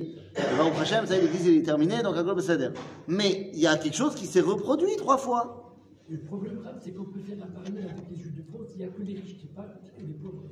Baruch 0.56 0.74
Hashem, 0.80 1.06
ça 1.06 1.14
y 1.16 1.18
est, 1.18 1.22
l'exil 1.22 1.54
il 1.54 1.58
est 1.60 1.62
terminé, 1.64 2.02
donc 2.02 2.16
Agol 2.16 2.36
Beseder. 2.36 2.70
Mais 3.06 3.50
il 3.54 3.60
y 3.60 3.66
a 3.66 3.76
quelque 3.76 3.96
chose 3.96 4.14
qui 4.14 4.26
s'est 4.26 4.40
reproduit 4.40 4.94
trois 4.96 5.16
fois. 5.18 5.67
Le 6.09 6.17
problème 6.19 6.59
grave, 6.61 6.79
c'est 6.83 6.91
qu'on 6.91 7.05
peut 7.05 7.19
faire 7.21 7.37
un 7.43 7.47
parallèle 7.47 7.89
avec 7.89 8.09
les 8.09 8.17
Juifs 8.17 8.35
de 8.35 8.43
France, 8.43 8.67
il 8.75 8.79
n'y 8.79 8.83
a 8.83 8.87
que 8.87 9.01
les 9.01 9.15
riches 9.15 9.37
qui 9.37 9.47
parlent 9.47 9.69
et 9.97 10.03
les 10.03 10.13
pauvres. 10.13 10.43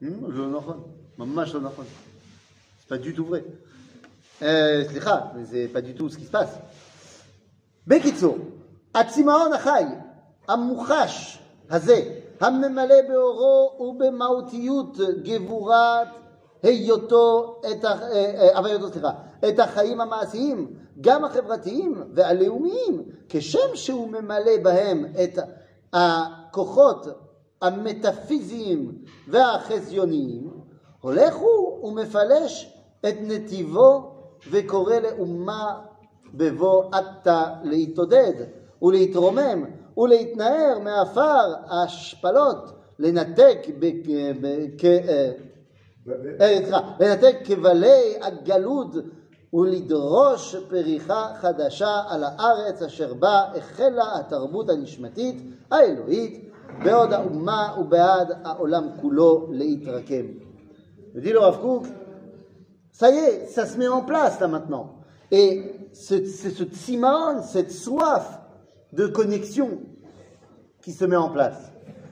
Hmm, 0.00 0.32
je 0.34 0.42
נכון. 0.42 0.82
ממש 1.18 1.54
לא 1.54 1.60
נכון. 1.60 1.84
C'est 2.80 2.88
pas 2.88 2.98
du 2.98 3.14
tout 3.14 3.24
vrai. 3.24 3.44
Euh, 4.42 4.84
סליחה, 4.88 5.32
mais 5.36 5.44
c'est 5.44 5.68
pas 5.68 5.80
du 5.80 5.94
tout 5.94 6.08
ce 6.08 6.18
qui 6.18 6.24
se 6.24 6.30
passe. 6.30 6.58
בקיצור, 7.86 8.38
הצמאון 8.94 9.52
החי, 9.52 9.84
המוחש 10.48 11.38
הזה, 11.70 12.22
הממלא 12.40 12.94
באורו 13.08 13.76
ובמהותיות 13.80 14.96
גבורת 15.22 16.08
היותו, 16.62 17.60
את, 17.70 17.84
ה- 17.84 17.88
אה, 17.88 18.48
אה, 18.52 18.58
הווייתו, 18.58 18.88
סליחה, 18.88 19.10
את 19.48 19.58
החיים 19.58 20.00
המעשיים, 20.00 20.74
גם 21.00 21.24
החברתיים 21.24 22.02
והלאומיים, 22.14 23.02
כשם 23.28 23.74
שהוא 23.74 24.08
ממלא 24.08 24.56
בהם 24.62 25.04
את 25.24 25.38
הכוחות 25.92 27.06
המטאפיזיים 27.62 28.92
והחזיוניים, 29.28 30.50
הולך 31.00 31.34
הוא 31.34 31.84
ומפלש 31.84 32.76
את 33.08 33.14
נתיבו 33.20 34.14
וקורא 34.50 34.94
לאומה 34.94 35.80
בבוא 36.34 36.84
עתה 36.92 37.44
להתעודד 37.62 38.32
ולהתרומם 38.82 39.64
ולהתנער 39.96 40.78
מעפר 40.78 41.54
ההשפלות, 41.68 42.72
לנתק 42.98 43.58
בכ... 46.06 46.12
בכ... 46.12 46.40
אה, 46.40 46.46
אה, 46.50 46.58
סליחה, 46.62 46.80
לנתק 47.00 47.36
כבלי 47.44 48.14
הגלות 48.22 48.94
ולדרוש 49.54 50.56
פריחה 50.68 51.32
חדשה 51.40 52.02
על 52.08 52.24
הארץ 52.24 52.82
אשר 52.82 53.14
בה 53.14 53.44
החלה 53.56 54.04
התרבות 54.18 54.70
הנשמתית 54.70 55.42
האלוהית 55.70 56.48
בעוד 56.84 57.12
האומה 57.12 57.74
ובעד 57.80 58.32
העולם 58.44 58.88
כולו 59.00 59.46
להתרקם. 59.50 60.26
dit 61.14 61.32
le 61.32 61.38
Rav 61.38 61.60
Kook, 61.60 61.84
ça 62.90 63.10
y 63.10 63.18
est, 63.18 63.46
ça 63.48 63.66
se 63.66 63.76
met 63.76 63.88
en 63.88 64.00
place 64.00 64.40
là 64.40 64.48
maintenant. 64.48 64.86
Et 65.30 65.88
ce- 65.92 66.24
c'est 66.24 66.50
ce 66.50 66.64
tsimaon, 66.64 67.42
cette 67.42 67.70
soif 67.70 68.26
de 68.94 69.06
connexion 69.06 69.70
qui 70.82 70.92
se 70.92 71.04
met 71.04 71.16
en 71.16 71.30
place. 71.30 71.60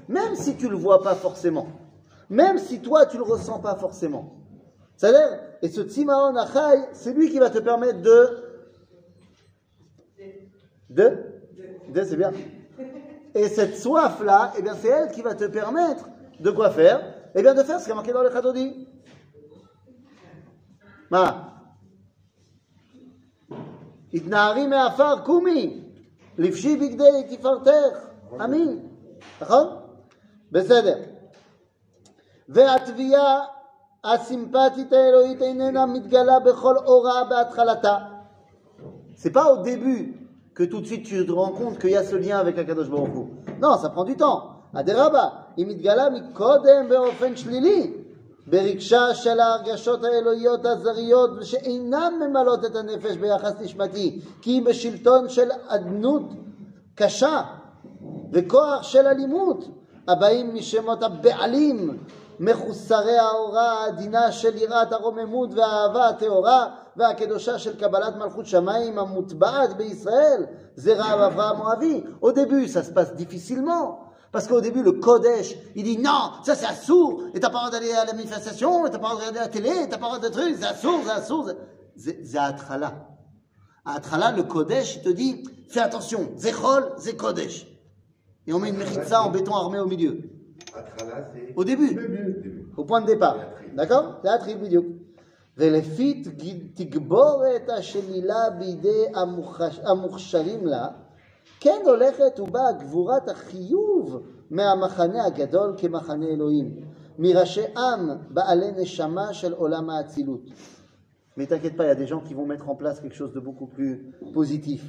Même 0.08 0.34
si 0.36 0.56
tu 0.56 0.68
le 0.68 0.76
vois 0.76 1.02
pas 1.02 1.14
forcément. 1.14 1.68
Même 2.28 2.58
si 2.58 2.80
toi 2.80 3.06
tu 3.06 3.16
le 3.16 3.22
ressens 3.24 3.58
pas 3.58 3.76
forcément. 3.76 4.36
C'est-à-dire, 4.96 5.40
et 5.62 5.68
ce 5.68 5.82
tsimaon 5.82 6.36
achai, 6.36 6.88
c'est 6.92 7.12
lui 7.12 7.30
qui 7.30 7.38
va 7.38 7.50
te 7.50 7.58
permettre 7.58 8.02
de. 8.02 8.44
De 10.90 11.30
De, 11.88 12.04
c'est 12.04 12.16
bien. 12.16 12.32
Et 13.34 13.48
cette 13.48 13.76
soif-là, 13.76 14.52
eh 14.58 14.62
bien, 14.62 14.74
c'est 14.74 14.88
elle 14.88 15.10
qui 15.10 15.22
va 15.22 15.34
te 15.34 15.44
permettre 15.44 16.08
de 16.38 16.50
quoi 16.50 16.70
faire 16.70 17.02
Eh 17.34 17.42
bien, 17.42 17.54
de 17.54 17.62
faire 17.62 17.80
ce 17.80 17.84
qui 17.84 17.90
est 17.90 17.94
marqué 17.94 18.12
dans 18.12 18.22
le 18.22 18.30
Chadodi. 18.30 18.86
מה? 21.10 21.46
התנערי 24.14 24.66
מעפר 24.66 25.24
קומי, 25.24 25.80
לבשי 26.38 26.76
בגדי 26.76 27.36
תפארתך, 27.36 28.06
אמין, 28.44 28.88
נכון? 29.40 29.66
בסדר. 30.52 30.98
והתביעה 32.48 33.44
הסימפטית 34.04 34.92
האלוהית 34.92 35.42
איננה 35.42 35.86
מתגלה 35.86 36.38
בכל 36.38 36.76
אורה 36.76 37.24
בהתחלתה. 37.24 37.98
C'est 39.16 39.32
pas 39.32 39.52
au 39.52 39.58
début 39.62 40.20
que 40.54 40.64
tout 40.64 40.80
de 40.80 40.86
suite 40.86 41.04
tu 41.04 41.26
te 41.26 41.32
rends 41.32 41.52
compte 41.52 41.78
qu'il 41.78 41.90
y 41.90 41.96
a 41.96 42.02
ce 42.02 42.16
lien 42.16 42.38
avec 42.38 42.58
Akadosh 42.58 42.88
Baruch 42.88 43.14
Hu. 43.14 43.24
Non, 43.60 43.76
ça 43.76 43.90
prend 43.90 44.04
du 44.04 44.16
temps. 44.16 44.60
אדרבה, 44.74 45.28
היא 45.56 45.66
מתגלה 45.66 46.10
מקודם 46.10 46.88
באופן 46.88 47.36
שלילי, 47.36 47.92
ברגשה 48.46 49.14
של 49.14 49.40
ההרגשות 49.40 50.04
האלוהיות 50.04 50.66
הזריות 50.66 51.30
שאינן 51.42 52.12
ממלאות 52.20 52.64
את 52.64 52.76
הנפש 52.76 53.16
ביחס 53.16 53.52
נשמתי, 53.60 54.20
כי 54.42 54.50
היא 54.50 54.62
בשלטון 54.66 55.28
של 55.28 55.48
אדנות 55.68 56.22
קשה 56.94 57.42
וכוח 58.32 58.82
של 58.82 59.06
אלימות, 59.06 59.64
הבאים 60.08 60.54
משמות 60.54 61.02
הבעלים, 61.02 61.98
מחוסרי 62.40 63.18
ההוראה 63.18 63.72
העדינה 63.72 64.32
של 64.32 64.56
יראת 64.56 64.92
הרוממות 64.92 65.50
והאהבה 65.54 66.08
הטהורה 66.08 66.66
והקדושה 66.96 67.58
של 67.58 67.76
קבלת 67.80 68.16
מלכות 68.16 68.46
שמיים 68.46 68.98
המוטבעת 68.98 69.76
בישראל, 69.76 70.46
זה 70.76 70.94
רב 70.96 71.20
אברהם 71.20 71.60
אוהבי. 71.60 72.02
Au 72.22 72.32
début, 72.32 72.68
ça 72.68 72.82
se 72.82 72.90
passe 72.90 73.14
difficilement. 73.14 73.98
Parce 74.32 74.46
qu'au 74.46 74.60
début, 74.60 74.82
le 74.82 74.92
Kodesh, 74.92 75.56
il 75.74 75.82
dit 75.84 75.98
non, 75.98 76.30
ça 76.44 76.54
c'est 76.54 76.66
assourd, 76.66 77.22
et 77.34 77.40
t'as 77.40 77.50
pas 77.50 77.64
le 77.64 77.68
droit 77.68 77.70
d'aller 77.70 77.92
à 77.92 78.04
la 78.04 78.12
manifestation, 78.12 78.86
et 78.86 78.90
t'as 78.90 78.98
pas 78.98 79.08
le 79.10 79.14
droit 79.16 79.24
de 79.24 79.28
regarder 79.30 79.40
la 79.40 79.48
télé, 79.48 79.72
et 79.82 79.88
t'as 79.88 79.98
pas 79.98 80.08
le 80.12 80.18
droit 80.18 80.28
de 80.28 80.28
trucs, 80.28 80.56
c'est 80.60 80.66
assourd, 80.66 81.00
c'est 81.04 81.10
assourd. 81.10 81.50
c'est- 81.96 82.20
C'est 82.24 82.38
Atrala. 82.38 82.90
Atrala, 83.84 84.30
le 84.32 84.44
Kodesh, 84.44 84.96
il 84.96 85.02
te 85.02 85.08
dit, 85.08 85.42
fais 85.68 85.80
attention, 85.80 86.30
Zechol, 86.36 86.92
c'est 86.98 87.16
Kodesh. 87.16 87.66
Et 88.46 88.52
on 88.54 88.58
met 88.60 88.70
une 88.70 88.76
méritza 88.76 89.22
en 89.22 89.30
béton 89.30 89.54
armé 89.54 89.78
au 89.80 89.86
milieu. 89.86 90.14
Atrala, 90.74 91.24
c'est. 91.32 91.52
Au 91.56 91.64
début, 91.64 91.90
au 92.76 92.84
point 92.84 93.00
de 93.00 93.06
départ. 93.06 93.36
d'accord 93.76 94.20
זה 94.22 94.34
התחיל 94.34 94.56
בדיוק. 94.58 94.86
ולפי 95.56 96.22
תג- 96.24 96.66
תגבורת 96.84 97.68
השלילה 97.68 98.50
בידי 98.58 99.04
המוכש- 99.14 99.80
המוכשרים 99.90 100.66
לה, 100.66 100.86
כן 101.60 101.80
הולכת 101.84 102.40
ובאה 102.40 102.72
גבורת 102.72 103.28
החיוב 103.28 104.22
מהמחנה 104.50 105.24
הגדול 105.24 105.74
כמחנה 105.78 106.26
אלוהים, 106.26 106.76
מראשי 107.18 107.64
עם 107.76 108.10
בעלי 108.30 108.70
נשמה 108.76 109.34
של 109.34 109.52
עולם 109.52 109.90
האצילות. 109.90 110.40
Mais 111.36 111.46
t'inquiète 111.46 111.76
pas, 111.76 111.84
il 111.84 111.88
y 111.88 111.90
a 111.90 111.94
des 111.94 112.06
gens 112.06 112.20
qui 112.20 112.34
vont 112.34 112.44
mettre 112.46 112.68
en 112.68 112.74
place 112.74 113.00
quelque 113.00 113.14
chose 113.14 113.32
de 113.32 113.40
beaucoup 113.40 113.66
plus 113.76 113.94
positif. 114.34 114.82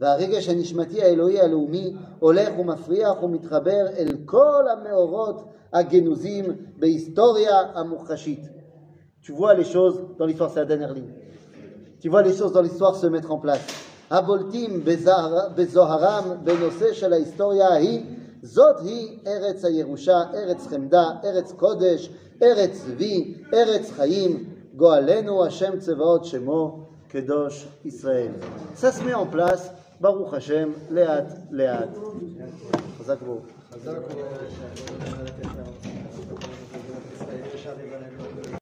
והרגש 0.00 0.48
הנשמתי 0.48 1.02
האלוהי 1.02 1.40
הלאומי 1.40 1.92
הולך 2.18 2.58
ומפריח 2.58 3.22
ומתחבר 3.22 3.86
אל 3.98 4.08
כל 4.24 4.64
המאורות 4.72 5.44
הגנוזים 5.72 6.44
בהיסטוריה 6.78 7.58
המוחשית. 7.74 8.40
Tu 9.24 9.32
vois 9.32 9.54
les 9.54 9.64
choses 9.64 9.96
dans 10.18 10.26
l'histoire, 10.26 10.50
c'est 10.52 10.60
la 10.60 10.64
dernière 10.64 10.92
ligne. 10.92 11.12
Tu 12.00 12.08
vois 12.08 12.22
les 12.22 12.34
choses 12.38 12.52
dans 12.52 12.62
l'histoire 12.62 12.96
se 12.96 13.06
mettre 13.06 13.30
en 13.30 13.38
place. 13.38 13.72
הבולטים 14.10 14.84
בזהר- 14.84 15.48
בזוהרם 15.54 16.24
בנושא 16.44 16.92
של 16.92 17.12
ההיסטוריה 17.12 17.68
ההיא, 17.68 18.00
זאת 18.42 18.76
היא 18.80 19.18
ארץ 19.26 19.64
הירושה, 19.64 20.22
ארץ 20.34 20.66
חמדה, 20.66 21.04
ארץ 21.24 21.52
קודש, 21.52 22.10
ארץ 22.42 22.70
צבי, 22.70 23.34
ארץ 23.54 23.90
חיים, 23.90 24.44
גואלנו 24.76 25.44
השם 25.44 25.78
צבאות 25.78 26.24
שמו, 26.24 26.78
קדוש 27.08 27.68
ישראל. 27.84 28.32
Ça 28.76 28.90
se 28.92 29.02
met 29.04 29.14
en 29.14 29.26
place, 29.26 29.70
ברוך 30.00 30.34
השם, 30.34 30.70
לאט 30.90 31.24
לאט. 31.50 31.88
חזק 32.98 33.16
ברוך. 33.22 33.44
חזק 33.72 33.92
וברוך. 33.98 35.85